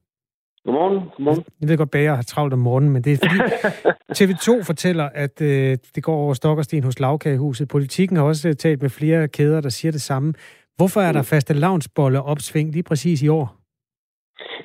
[0.65, 0.99] Godmorgen.
[1.15, 1.43] Godmorgen.
[1.61, 3.39] Jeg ved godt, bager har travlt om morgenen, men det er fordi
[4.17, 7.67] TV2 fortæller, at øh, det går over stok og sten hos lavkagehuset.
[7.67, 10.33] Politikken har også øh, talt med flere kæder, der siger det samme.
[10.77, 11.31] Hvorfor er der mm.
[11.33, 13.47] faste lavnsbolle opsving lige præcis i år?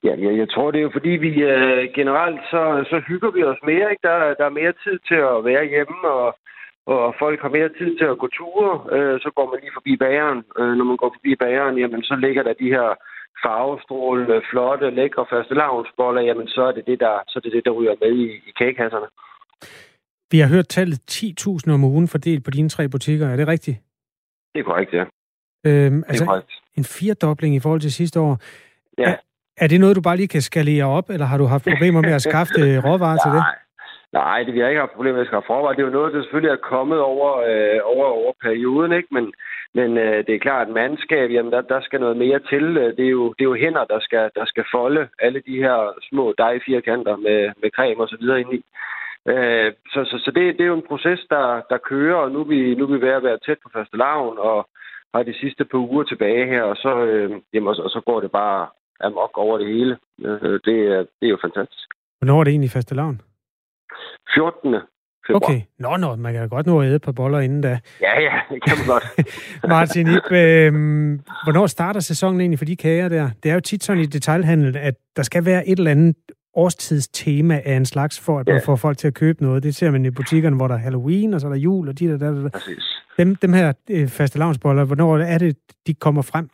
[0.05, 3.43] Ja, jeg, jeg tror, det er jo fordi, vi øh, generelt så, så hygger vi
[3.45, 3.91] os mere.
[3.91, 4.05] Ikke?
[4.09, 6.29] Der, der er mere tid til at være hjemme, og,
[6.87, 8.73] og folk har mere tid til at gå ture.
[8.97, 10.41] Øh, så går man lige forbi bageren.
[10.59, 12.89] Øh, når man går forbi bageren, jamen, så ligger der de her
[13.45, 17.65] farvestrålende, flotte, lækre faste lavnsboller, jamen så er det det, der, så er det, det,
[17.65, 19.07] der ryger med i, i kagekasserne.
[20.33, 23.27] Vi har hørt tallet 10.000 om ugen fordelt på dine tre butikker.
[23.29, 23.79] Er det rigtigt?
[24.55, 25.05] Det er korrekt, ja.
[25.67, 26.53] Øhm, altså, det er korrekt.
[26.79, 28.39] En firedobling i forhold til sidste år.
[28.99, 29.11] Ja.
[29.11, 29.17] Er,
[29.57, 32.13] er det noget, du bare lige kan skalere op, eller har du haft problemer med
[32.13, 33.45] at skaffe råvarer til det?
[34.13, 35.75] Nej, det vi har ikke haft problemer med at skaffe råvarer.
[35.75, 39.09] Det er jo noget, der selvfølgelig er kommet over, øh, over, over perioden, ikke?
[39.11, 39.25] Men,
[39.75, 42.75] men øh, det er klart, at mandskab, jamen der, der skal noget mere til.
[42.99, 45.77] Det er jo, det er jo hænder, der skal, der skal folde alle de her
[46.09, 48.63] små dejfirkanter med, med creme og så videre ind i.
[49.29, 52.41] Øh, så så, så det, det er jo en proces, der, der kører, og nu
[52.41, 54.69] er, vi, nu er vi ved at være tæt på første lavn, og
[55.15, 58.21] har de sidste par uger tilbage her, og så, øh, jamen, og, og så går
[58.21, 58.69] det bare
[59.01, 59.99] amok over det hele.
[60.25, 61.89] Øh, det, er, det er jo fantastisk.
[62.19, 63.21] Hvornår er det egentlig første lavn?
[64.35, 64.75] 14.
[65.27, 65.51] Februar.
[65.51, 65.61] Okay.
[65.79, 67.79] Nå, nå, man kan da godt nå at æde på boller inden da.
[68.01, 69.05] Ja, ja, det kan man godt.
[69.75, 70.73] Martin Ip, øh,
[71.45, 73.31] hvornår starter sæsonen egentlig for de kager der?
[73.43, 76.17] Det er jo tit sådan i detailhandel, at der skal være et eller andet
[76.55, 78.53] årstidstema af en slags, for at ja.
[78.53, 79.63] man får folk til at købe noget.
[79.63, 81.99] Det ser man i butikkerne, hvor der er Halloween, og så er der jul, og
[81.99, 82.51] de der, der, der.
[82.51, 82.85] Præcis.
[83.19, 85.57] Dem, dem her øh, faste lavnsboller, hvornår er det,
[85.87, 86.49] de kommer frem?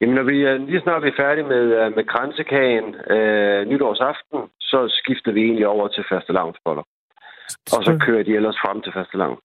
[0.00, 2.82] Jamen, når vi er lige snart er færdige med, øh, med kransekage
[3.14, 6.82] øh, nytårsaften, så skifter vi egentlig over til faste lavnsboller.
[7.76, 9.38] Og så kører de ellers frem til faste lavn.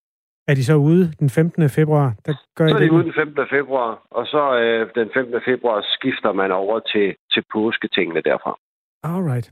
[0.47, 1.69] Er de så ude den 15.
[1.69, 2.15] februar?
[2.25, 3.45] Der gør så er de ude den 15.
[3.49, 5.41] februar, og så øh, den 15.
[5.45, 8.57] februar skifter man over til, til påsketingene derfra.
[9.03, 9.51] Alright.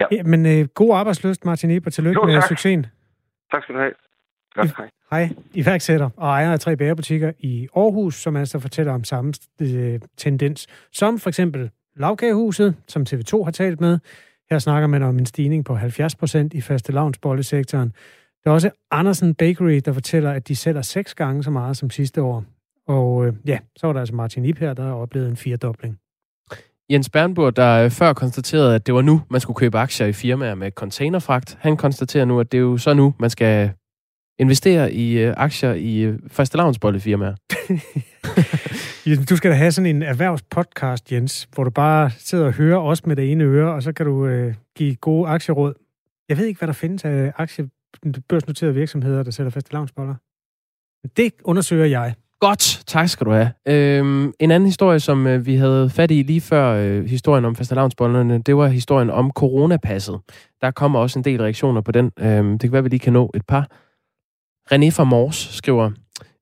[0.00, 0.06] Ja.
[0.12, 1.90] ja men øh, god arbejdsløst, Martin Eber.
[1.90, 2.86] Tillykke jo, med succesen.
[3.52, 3.92] Tak skal du have.
[4.54, 4.90] Godt, hej.
[5.10, 5.28] Hej.
[5.54, 10.66] Iværksætter og ejer af tre bærebutikker i Aarhus, som altså fortæller om samme øh, tendens
[10.92, 13.98] som for eksempel Lavkagehuset, som TV2 har talt med.
[14.50, 17.92] Her snakker man om en stigning på 70 procent i faste lavnsbollesektoren.
[18.44, 21.90] Der er også Andersen Bakery, der fortæller, at de sælger seks gange så meget som
[21.90, 22.44] sidste år.
[22.88, 25.98] Og øh, ja, så var der altså Martin Ip her, der har oplevet en firedobling.
[26.90, 30.12] Jens Bernburg, der øh, før konstaterede, at det var nu, man skulle købe aktier i
[30.12, 33.70] firmaer med containerfragt, han konstaterer nu, at det er jo så nu, man skal
[34.40, 37.34] investere i øh, aktier i øh, fastelavnsbollefirmaer.
[39.30, 43.06] du skal da have sådan en erhvervspodcast, Jens, hvor du bare sidder og hører os
[43.06, 45.74] med det ene øre, og så kan du øh, give gode aktieråd.
[46.28, 47.68] Jeg ved ikke, hvad der findes af aktie,
[48.28, 50.14] børsnoterede virksomheder, der sælger fastelavnsboller.
[51.16, 52.14] Det undersøger jeg.
[52.40, 53.50] Godt, tak skal du have.
[53.66, 57.56] Øhm, en anden historie, som øh, vi havde fat i lige før øh, historien om
[57.56, 60.20] fastelavnsbollerne, det var historien om coronapasset.
[60.60, 62.12] Der kommer også en del reaktioner på den.
[62.18, 63.68] Øhm, det kan være, at vi lige kan nå et par.
[64.72, 65.90] René fra Mors skriver,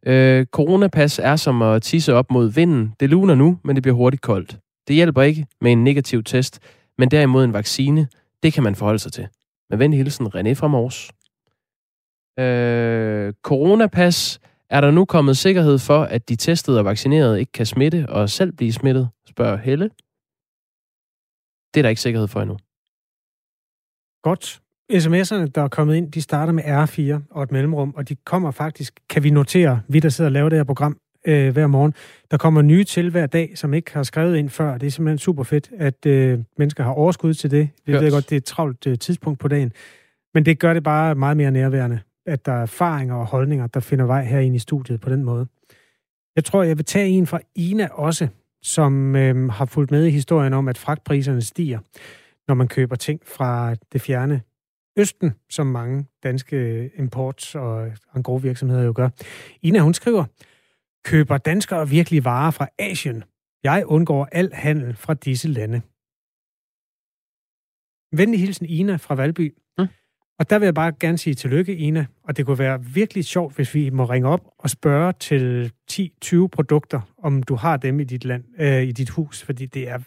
[0.06, 2.94] øh, coronapas er som at tisse op mod vinden.
[3.00, 4.58] Det luner nu, men det bliver hurtigt koldt.
[4.88, 6.60] Det hjælper ikke med en negativ test,
[6.98, 8.08] men derimod en vaccine.
[8.42, 9.28] Det kan man forholde sig til.
[9.70, 11.10] Med venlig hilsen, René fra Mors.
[12.38, 14.40] Øh, coronapas.
[14.70, 18.30] Er der nu kommet sikkerhed for, at de testede og vaccinerede ikke kan smitte og
[18.30, 19.08] selv blive smittet?
[19.28, 19.90] Spørger Helle.
[21.74, 22.56] Det er der ikke sikkerhed for endnu.
[24.22, 24.60] Godt.
[24.92, 28.50] SMS'erne, der er kommet ind, de starter med R4 og et mellemrum, og de kommer
[28.50, 31.94] faktisk, kan vi notere, vi der sidder og laver det her program øh, hver morgen,
[32.30, 34.78] der kommer nye til hver dag, som ikke har skrevet ind før.
[34.78, 37.68] Det er simpelthen super fedt, at øh, mennesker har overskud til det.
[37.86, 38.00] Vi yes.
[38.00, 39.72] ved godt, det er et travlt øh, tidspunkt på dagen.
[40.34, 43.80] Men det gør det bare meget mere nærværende, at der er erfaringer og holdninger, der
[43.80, 45.46] finder vej her ind i studiet på den måde.
[46.36, 48.28] Jeg tror, jeg vil tage en fra Ina også,
[48.62, 51.78] som øh, har fulgt med i historien om, at fragtpriserne stiger,
[52.48, 54.40] når man køber ting fra det fjerne
[54.98, 59.08] Østen, som mange danske imports- og engros-virksomheder jo gør.
[59.62, 60.24] Ina, hun skriver,
[61.04, 63.24] køber danskere virkelig varer fra Asien?
[63.62, 65.80] Jeg undgår al handel fra disse lande.
[68.16, 69.54] Venlig hilsen Ina fra Valby.
[69.78, 69.86] Mm.
[70.38, 72.06] Og der vil jeg bare gerne sige tillykke, Ina.
[72.22, 76.46] Og det kunne være virkelig sjovt, hvis vi må ringe op og spørge til 10-20
[76.46, 79.42] produkter, om du har dem i dit, land, øh, i dit hus.
[79.42, 79.98] Fordi det er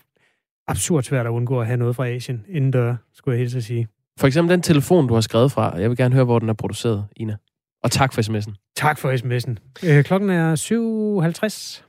[0.68, 3.88] absurd svært at undgå at have noget fra Asien inden dør, skulle jeg helt sige.
[4.22, 5.78] For eksempel den telefon, du har skrevet fra.
[5.78, 7.36] Jeg vil gerne høre, hvor den er produceret, Ina.
[7.84, 8.74] Og tak for sms'en.
[8.76, 9.56] Tak for sms'en.
[9.90, 11.84] Øh, klokken er 7.50.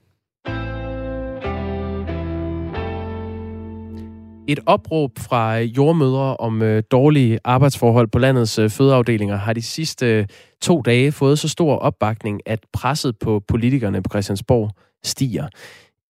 [4.48, 10.06] Et opråb fra jordmødre om øh, dårlige arbejdsforhold på landets øh, fødeafdelinger har de sidste
[10.06, 10.26] øh,
[10.62, 14.70] to dage fået så stor opbakning, at presset på politikerne på Christiansborg
[15.04, 15.48] stiger.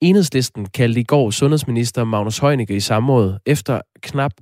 [0.00, 4.32] Enhedslisten kaldte i går sundhedsminister Magnus Heunicke i samråd efter knap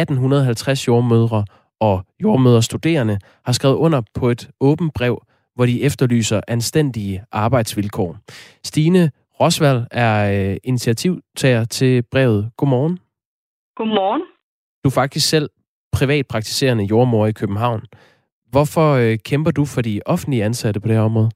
[0.00, 1.44] 1850 jordmødre
[1.80, 5.22] og jordmøderstuderende har skrevet under på et åbent brev,
[5.54, 8.16] hvor de efterlyser anstændige arbejdsvilkår.
[8.64, 12.50] Stine Rosvald er øh, initiativtager til brevet.
[12.56, 12.98] Godmorgen.
[13.76, 14.22] Godmorgen.
[14.84, 15.50] Du er faktisk selv
[15.92, 17.82] privatpraktiserende jordmor i København.
[18.50, 21.30] Hvorfor øh, kæmper du for de offentlige ansatte på det her område?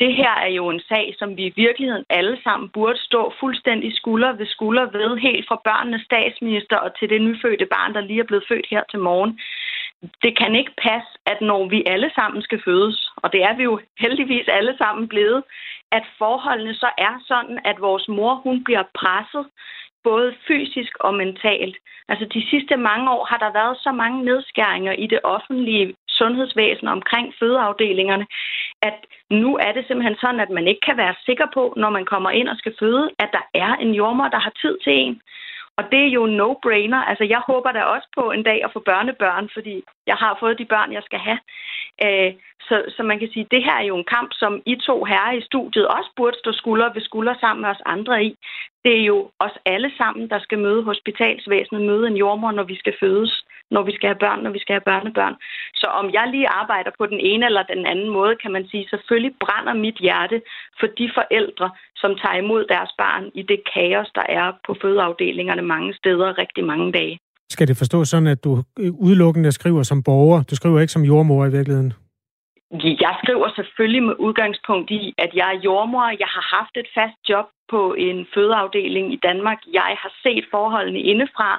[0.00, 3.96] Det her er jo en sag, som vi i virkeligheden alle sammen burde stå fuldstændig
[3.96, 8.20] skulder ved skulder ved, helt fra børnenes statsminister og til det nyfødte barn, der lige
[8.20, 9.40] er blevet født her til morgen.
[10.22, 13.62] Det kan ikke passe, at når vi alle sammen skal fødes, og det er vi
[13.62, 15.42] jo heldigvis alle sammen blevet,
[15.92, 19.46] at forholdene så er sådan, at vores mor hun bliver presset
[20.04, 21.76] både fysisk og mentalt.
[22.08, 26.88] Altså de sidste mange år har der været så mange nedskæringer i det offentlige sundhedsvæsen
[26.88, 28.26] omkring fødeafdelingerne,
[28.82, 28.98] at
[29.30, 32.30] nu er det simpelthen sådan, at man ikke kan være sikker på, når man kommer
[32.30, 35.20] ind og skal føde, at der er en jordmor, der har tid til en.
[35.78, 37.02] Og det er jo no-brainer.
[37.10, 40.58] Altså, jeg håber da også på en dag at få børnebørn, fordi jeg har fået
[40.58, 41.40] de børn, jeg skal have.
[42.04, 42.32] Øh,
[42.68, 45.04] så, så man kan sige, at det her er jo en kamp, som I to
[45.04, 48.36] herrer i studiet også burde stå skulder ved skulder sammen med os andre i.
[48.84, 52.76] Det er jo os alle sammen, der skal møde hospitalsvæsenet, møde en jordmor, når vi
[52.76, 55.36] skal fødes, når vi skal have børn, når vi skal have børnebørn.
[55.74, 58.88] Så om jeg lige arbejder på den ene eller den anden måde, kan man sige,
[58.88, 60.42] selvfølgelig brænder mit hjerte
[60.80, 65.62] for de forældre, som tager imod deres barn i det kaos, der er på fødeafdelingerne
[65.62, 67.18] mange steder rigtig mange dage.
[67.48, 68.62] Skal det forstås sådan, at du
[69.06, 70.42] udelukkende skriver som borger?
[70.50, 71.92] Du skriver ikke som jordmor i virkeligheden?
[73.04, 76.08] Jeg skriver selvfølgelig med udgangspunkt i, at jeg er jordmor.
[76.24, 79.58] Jeg har haft et fast job på en fødeafdeling i Danmark.
[79.72, 81.50] Jeg har set forholdene indefra.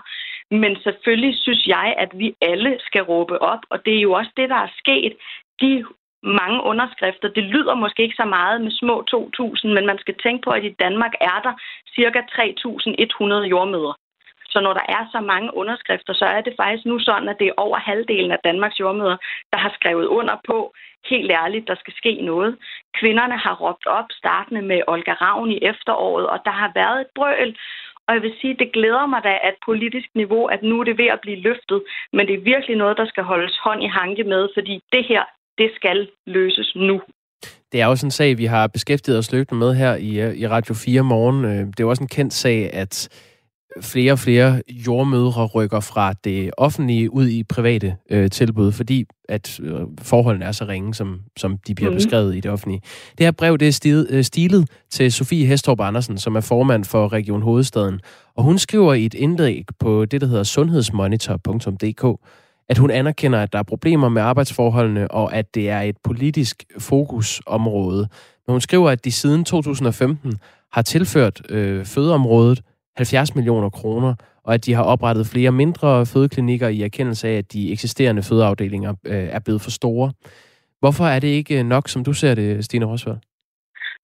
[0.51, 4.31] Men selvfølgelig synes jeg, at vi alle skal råbe op, og det er jo også
[4.37, 5.13] det, der er sket.
[5.61, 5.85] De
[6.25, 7.27] mange underskrifter.
[7.27, 10.63] Det lyder måske ikke så meget med små 2.000, men man skal tænke på, at
[10.63, 11.53] i Danmark er der
[11.95, 12.21] ca.
[13.41, 13.93] 3.100 jordmøder.
[14.49, 17.47] Så når der er så mange underskrifter, så er det faktisk nu sådan, at det
[17.47, 19.17] er over halvdelen af Danmarks jordmøder,
[19.53, 20.73] der har skrevet under på,
[21.09, 22.57] helt ærligt, der skal ske noget.
[22.99, 27.07] Kvinderne har råbt op, startende med Olga Ravn i efteråret, og der har været et
[27.15, 27.57] brøl.
[28.07, 30.97] Og jeg vil sige, det glæder mig da, at politisk niveau, at nu er det
[30.97, 31.79] ved at blive løftet,
[32.13, 35.23] men det er virkelig noget, der skal holdes hånd i hanke med, fordi det her,
[35.57, 37.01] det skal løses nu.
[37.71, 40.47] Det er også en sag, vi har beskæftiget os løbende med her i, øh, i
[40.47, 41.45] Radio 4 morgen.
[41.45, 43.09] Øh, det er også en kendt sag, at
[43.82, 49.59] flere og flere jordmødre rykker fra det offentlige ud i private øh, tilbud, fordi at
[49.59, 51.95] øh, forholdene er så ringe, som, som de bliver mm.
[51.95, 52.82] beskrevet i det offentlige.
[53.17, 56.86] Det her brev det er stilet, øh, stilet til Sofie Hestorp Andersen, som er formand
[56.86, 57.99] for Region Hovedstaden,
[58.36, 62.21] og hun skriver i et indlæg på det, der hedder sundhedsmonitor.dk,
[62.69, 66.63] at hun anerkender, at der er problemer med arbejdsforholdene, og at det er et politisk
[66.80, 68.07] fokusområde.
[68.47, 70.34] Men hun skriver, at de siden 2015
[70.71, 72.61] har tilført øh, fødeområdet
[72.97, 77.53] 70 millioner kroner, og at de har oprettet flere mindre fødeklinikker i erkendelse af, at
[77.53, 80.11] de eksisterende fødeafdelinger øh, er blevet for store.
[80.79, 83.17] Hvorfor er det ikke nok, som du ser det, Stine Rosvald?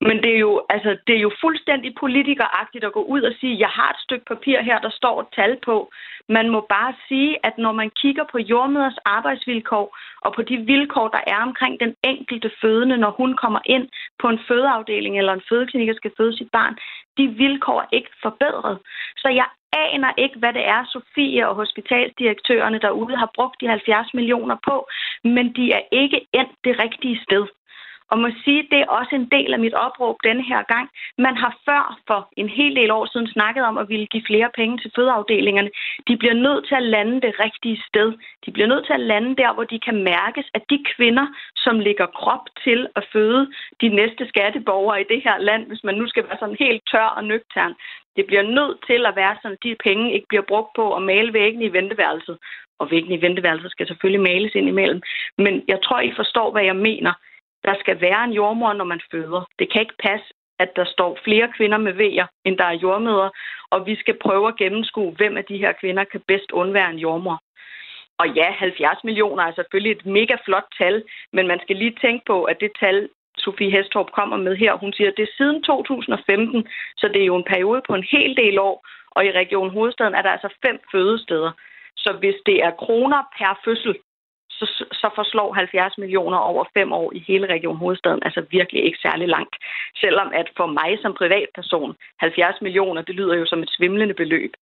[0.07, 3.59] Men det er, jo, altså, det er jo fuldstændig politikeragtigt at gå ud og sige,
[3.59, 5.91] jeg har et stykke papir her, der står et tal på.
[6.29, 11.07] Man må bare sige, at når man kigger på jordmøders arbejdsvilkår og på de vilkår,
[11.07, 13.87] der er omkring den enkelte fødende, når hun kommer ind
[14.19, 16.77] på en fødeafdeling eller en fødeklinik og skal føde sit barn,
[17.17, 18.79] de vilkår er ikke forbedret.
[19.17, 24.13] Så jeg aner ikke, hvad det er, Sofie og hospitalsdirektørerne derude har brugt de 70
[24.13, 24.87] millioner på,
[25.23, 27.45] men de er ikke endt det rigtige sted.
[28.11, 30.89] Og må sige, det er også en del af mit opråb denne her gang.
[31.17, 34.49] Man har før for en hel del år siden snakket om at ville give flere
[34.55, 35.71] penge til fødeafdelingerne.
[36.07, 38.09] De bliver nødt til at lande det rigtige sted.
[38.45, 41.79] De bliver nødt til at lande der, hvor de kan mærkes, at de kvinder, som
[41.79, 43.51] ligger krop til at føde
[43.81, 47.09] de næste skatteborgere i det her land, hvis man nu skal være sådan helt tør
[47.17, 47.73] og nøgtern,
[48.15, 51.01] det bliver nødt til at være sådan, at de penge ikke bliver brugt på at
[51.01, 52.37] male væggene i venteværelset.
[52.79, 55.01] Og væggene i venteværelset skal selvfølgelig males ind imellem.
[55.37, 57.13] Men jeg tror, I forstår, hvad jeg mener.
[57.65, 59.41] Der skal være en jordmor, når man føder.
[59.59, 60.25] Det kan ikke passe,
[60.59, 63.29] at der står flere kvinder med vejer, end der er jordmøder,
[63.69, 66.99] og vi skal prøve at gennemskue, hvem af de her kvinder kan bedst undvære en
[66.99, 67.37] jordmor.
[68.21, 71.03] Og ja, 70 millioner er selvfølgelig et mega flot tal,
[71.33, 74.93] men man skal lige tænke på, at det tal, Sofie Hestorp kommer med her, hun
[74.93, 78.37] siger, at det er siden 2015, så det er jo en periode på en hel
[78.37, 78.75] del år,
[79.11, 81.51] og i Region Hovedstaden er der altså fem fødesteder.
[81.97, 83.95] Så hvis det er kroner per fødsel,
[84.65, 88.99] så, så forslår 70 millioner over fem år i hele Region Hovedstaden altså virkelig ikke
[89.01, 89.55] særlig langt.
[89.95, 94.53] Selvom at for mig som privatperson, 70 millioner, det lyder jo som et svimlende beløb.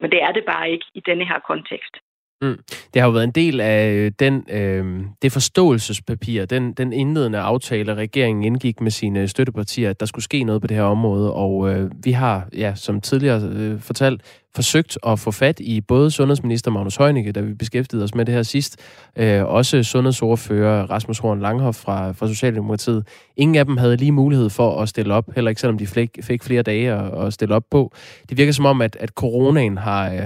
[0.00, 1.94] Men det er det bare ikke i denne her kontekst.
[2.42, 2.56] Mm.
[2.94, 7.38] Det har jo været en del af øh, den, øh, det forståelsespapir, den, den indledende
[7.38, 11.32] aftale, regeringen indgik med sine støttepartier, at der skulle ske noget på det her område.
[11.32, 14.22] Og øh, vi har, ja, som tidligere øh, fortalt,
[14.56, 18.34] forsøgt at få fat i både sundhedsminister Magnus Heunicke, da vi beskæftigede os med det
[18.34, 18.76] her sidst,
[19.16, 23.06] øh, også sundhedsordfører Rasmus Horn Langhoff fra, fra Socialdemokratiet.
[23.36, 26.18] Ingen af dem havde lige mulighed for at stille op, heller ikke selvom de fik,
[26.22, 27.92] fik flere dage at, at stille op på.
[28.28, 30.20] Det virker som om, at, at coronaen har, øh,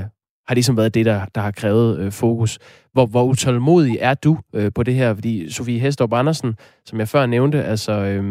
[0.51, 2.53] har ligesom været det, der, der har krævet øh, fokus.
[2.95, 5.15] Hvor, hvor utålmodig er du øh, på det her?
[5.15, 6.51] Fordi Sofie Hestrup Andersen,
[6.85, 8.25] som jeg før nævnte, altså øh,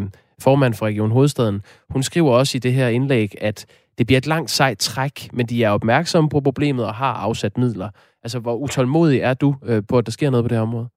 [0.46, 1.62] formand for Region Hovedstaden,
[1.94, 3.58] hun skriver også i det her indlæg, at
[3.98, 7.58] det bliver et langt sejt træk, men de er opmærksomme på problemet og har afsat
[7.58, 7.90] midler.
[8.24, 10.88] Altså, hvor utålmodig er du øh, på, at der sker noget på det her område?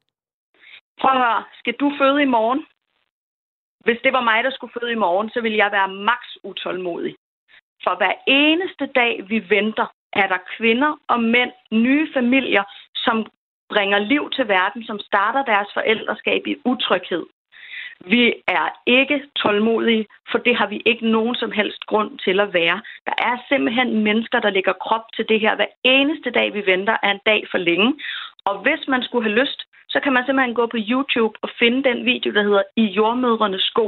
[1.01, 1.43] Prøv at høre.
[1.59, 2.61] Skal du føde i morgen?
[3.85, 7.15] Hvis det var mig, der skulle føde i morgen, så ville jeg være maks utålmodig.
[7.83, 12.63] For hver eneste dag, vi venter, er der kvinder og mænd, nye familier,
[12.95, 13.25] som
[13.69, 17.25] bringer liv til verden, som starter deres forældreskab i utryghed.
[18.05, 22.53] Vi er ikke tålmodige, for det har vi ikke nogen som helst grund til at
[22.53, 22.81] være.
[23.05, 25.55] Der er simpelthen mennesker, der lægger krop til det her.
[25.55, 27.93] Hver eneste dag, vi venter, er en dag for længe.
[28.45, 29.59] Og hvis man skulle have lyst,
[29.93, 33.61] så kan man simpelthen gå på YouTube og finde den video, der hedder I jordmødrenes
[33.61, 33.87] sko.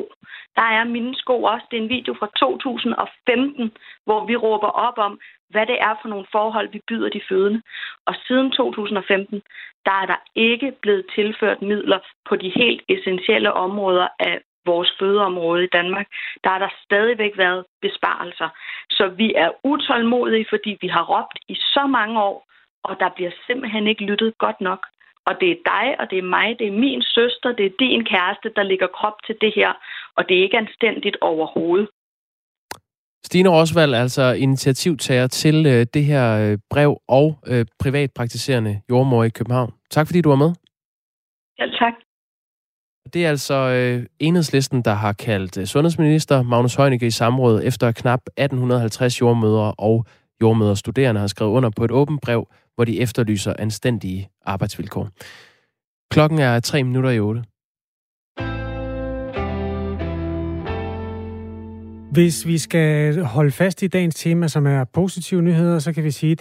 [0.55, 1.65] Der er mine sko også.
[1.71, 3.71] Det er en video fra 2015,
[4.05, 5.19] hvor vi råber op om,
[5.49, 7.61] hvad det er for nogle forhold, vi byder de fødende.
[8.05, 9.41] Og siden 2015,
[9.85, 15.63] der er der ikke blevet tilført midler på de helt essentielle områder af vores fødeområde
[15.63, 16.07] i Danmark,
[16.43, 18.49] der har der stadigvæk været besparelser.
[18.89, 22.47] Så vi er utålmodige, fordi vi har råbt i så mange år,
[22.83, 24.85] og der bliver simpelthen ikke lyttet godt nok.
[25.25, 28.05] Og det er dig, og det er mig, det er min søster, det er din
[28.05, 29.73] kæreste, der ligger krop til det her.
[30.15, 31.89] Og det er ikke anstændigt overhovedet.
[33.27, 39.29] Stine Rosvald, altså initiativtager til øh, det her øh, brev og øh, privatpraktiserende jordmor i
[39.29, 39.73] København.
[39.91, 40.51] Tak fordi du var med.
[41.59, 41.93] Ja, tak.
[43.13, 47.91] Det er altså øh, enhedslisten, der har kaldt øh, sundhedsminister Magnus Heunicke i samråd efter
[47.91, 50.05] knap 1850 jordmøder og
[50.41, 55.09] jordmøderstuderende har skrevet under på et åbent brev, hvor de efterlyser anstændige arbejdsvilkår.
[56.11, 57.43] Klokken er 3 minutter i 8.
[62.15, 66.11] Hvis vi skal holde fast i dagens tema, som er positive nyheder, så kan vi
[66.11, 66.37] sige,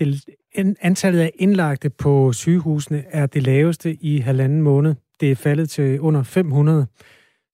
[0.54, 4.94] at antallet af indlagte på sygehusene er det laveste i halvanden måned.
[5.20, 6.86] Det er faldet til under 500,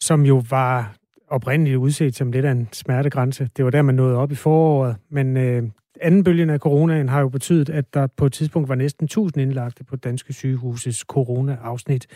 [0.01, 0.95] som jo var
[1.29, 3.49] oprindeligt udset som lidt af en smertegrænse.
[3.57, 5.63] Det var der, man nåede op i foråret, men øh,
[6.01, 9.43] anden bølgen af coronaen har jo betydet, at der på et tidspunkt var næsten 1000
[9.43, 12.07] indlagte på danske sygehuses corona-afsnit.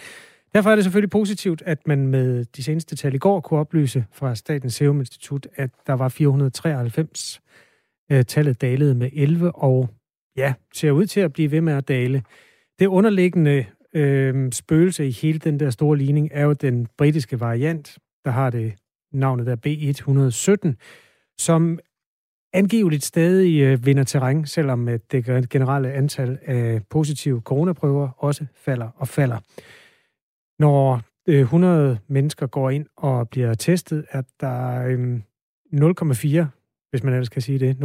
[0.54, 4.04] Derfor er det selvfølgelig positivt, at man med de seneste tal i går kunne oplyse
[4.12, 7.40] fra Statens Serum Institut, at der var 493.
[8.12, 9.88] Øh, tallet dalede med 11, og
[10.36, 12.22] ja, ser ud til at blive ved med at dale.
[12.78, 17.98] Det underliggende øh, spøgelse i hele den der store ligning er jo den britiske variant,
[18.24, 18.74] der har det
[19.12, 20.74] navnet der B117,
[21.38, 21.78] som
[22.52, 28.88] angiveligt stadig øh, vinder terræn, selvom øh, det generelle antal af positive coronaprøver også falder
[28.96, 29.38] og falder.
[30.58, 34.84] Når 100 øh, mennesker går ind og bliver testet, er der
[36.44, 36.46] 0,4,
[36.90, 37.76] hvis man ellers kan sige det,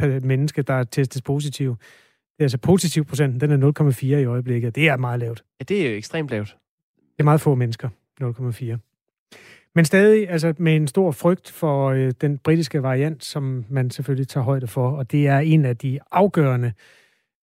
[0.00, 1.70] 0,4 mennesker, der er testet positiv.
[1.70, 4.74] Det er altså positiv procenten, den er 0,4 i øjeblikket.
[4.74, 5.44] Det er meget lavt.
[5.60, 6.56] Ja, det er jo ekstremt lavt.
[6.96, 7.88] Det er meget få mennesker,
[8.22, 8.76] 0,4.
[9.74, 14.28] Men stadig altså med en stor frygt for øh, den britiske variant, som man selvfølgelig
[14.28, 16.72] tager højde for, og det er en af de afgørende,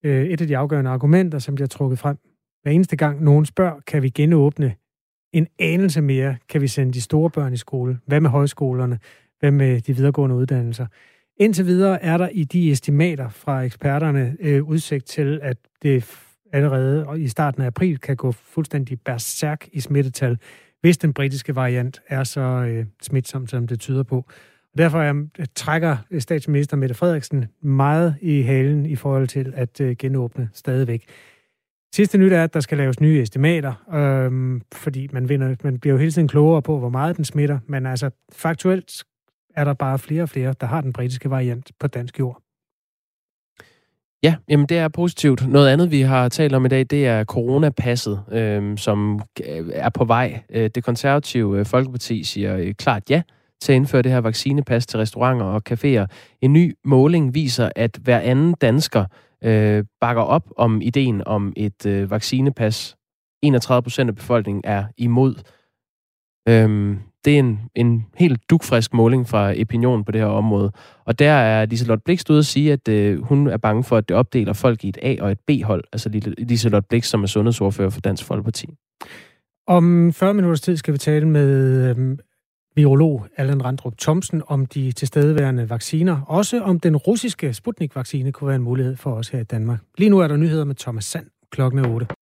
[0.04, 2.18] øh, et af de afgørende argumenter, som bliver trukket frem.
[2.62, 4.76] Hver eneste gang nogen spørger, kan vi genåbne
[5.34, 6.38] en anelse mere?
[6.50, 8.00] Kan vi sende de store børn i skole?
[8.06, 9.00] Hvad med højskolerne?
[9.40, 10.86] Hvad med de videregående uddannelser?
[11.38, 16.06] Indtil videre er der i de estimater fra eksperterne øh, udsigt til, at det
[16.54, 20.38] allerede i starten af april kan gå fuldstændig berserk i smittetal
[20.82, 24.18] hvis den britiske variant er så øh, smitsom, som det tyder på.
[24.74, 29.54] Og derfor jeg, øh, trækker øh, statsminister Mette Frederiksen meget i halen i forhold til
[29.56, 31.06] at øh, genåbne stadigvæk.
[31.96, 35.94] Sidste nyt er, at der skal laves nye estimater, øhm, fordi man, vinder, man bliver
[35.94, 39.04] jo hele tiden klogere på, hvor meget den smitter, men altså faktuelt
[39.56, 42.42] er der bare flere og flere, der har den britiske variant på dansk jord.
[44.24, 45.48] Ja, jamen det er positivt.
[45.50, 49.22] Noget andet, vi har talt om i dag, det er coronapasset, øhm, øh, som
[49.74, 50.42] er på vej.
[50.50, 53.22] Øh, det konservative øh, Folkeparti siger øh, klart ja
[53.62, 56.06] til at indføre det her vaccinepas til restauranter og caféer.
[56.42, 59.06] En ny måling viser, at hver anden dansker
[59.44, 62.96] øh, bakker op om ideen om et øh, vaccinepas.
[63.42, 65.36] 31 procent af befolkningen er imod.
[66.50, 70.72] Øhm, det er en, en helt dukfrisk måling fra Opinion på det her område.
[71.06, 74.10] Og der er Liselotte Blikst ude at sige, at øh, hun er bange for, at
[74.10, 75.84] det opdeler folk i et A- og et B-hold.
[75.94, 78.68] Altså Liselotte Blikst, som er sundhedsordfører for Dansk Folkeparti.
[79.68, 82.20] Om 40 minutters tid skal vi tale med øhm,
[82.80, 86.22] virolog Allan Randrup Thomsen om de tilstedeværende vacciner.
[86.28, 89.80] Også om den russiske Sputnik-vaccine kunne være en mulighed for os her i Danmark.
[89.98, 92.08] Lige nu er der nyheder med Thomas Sand klokken 8.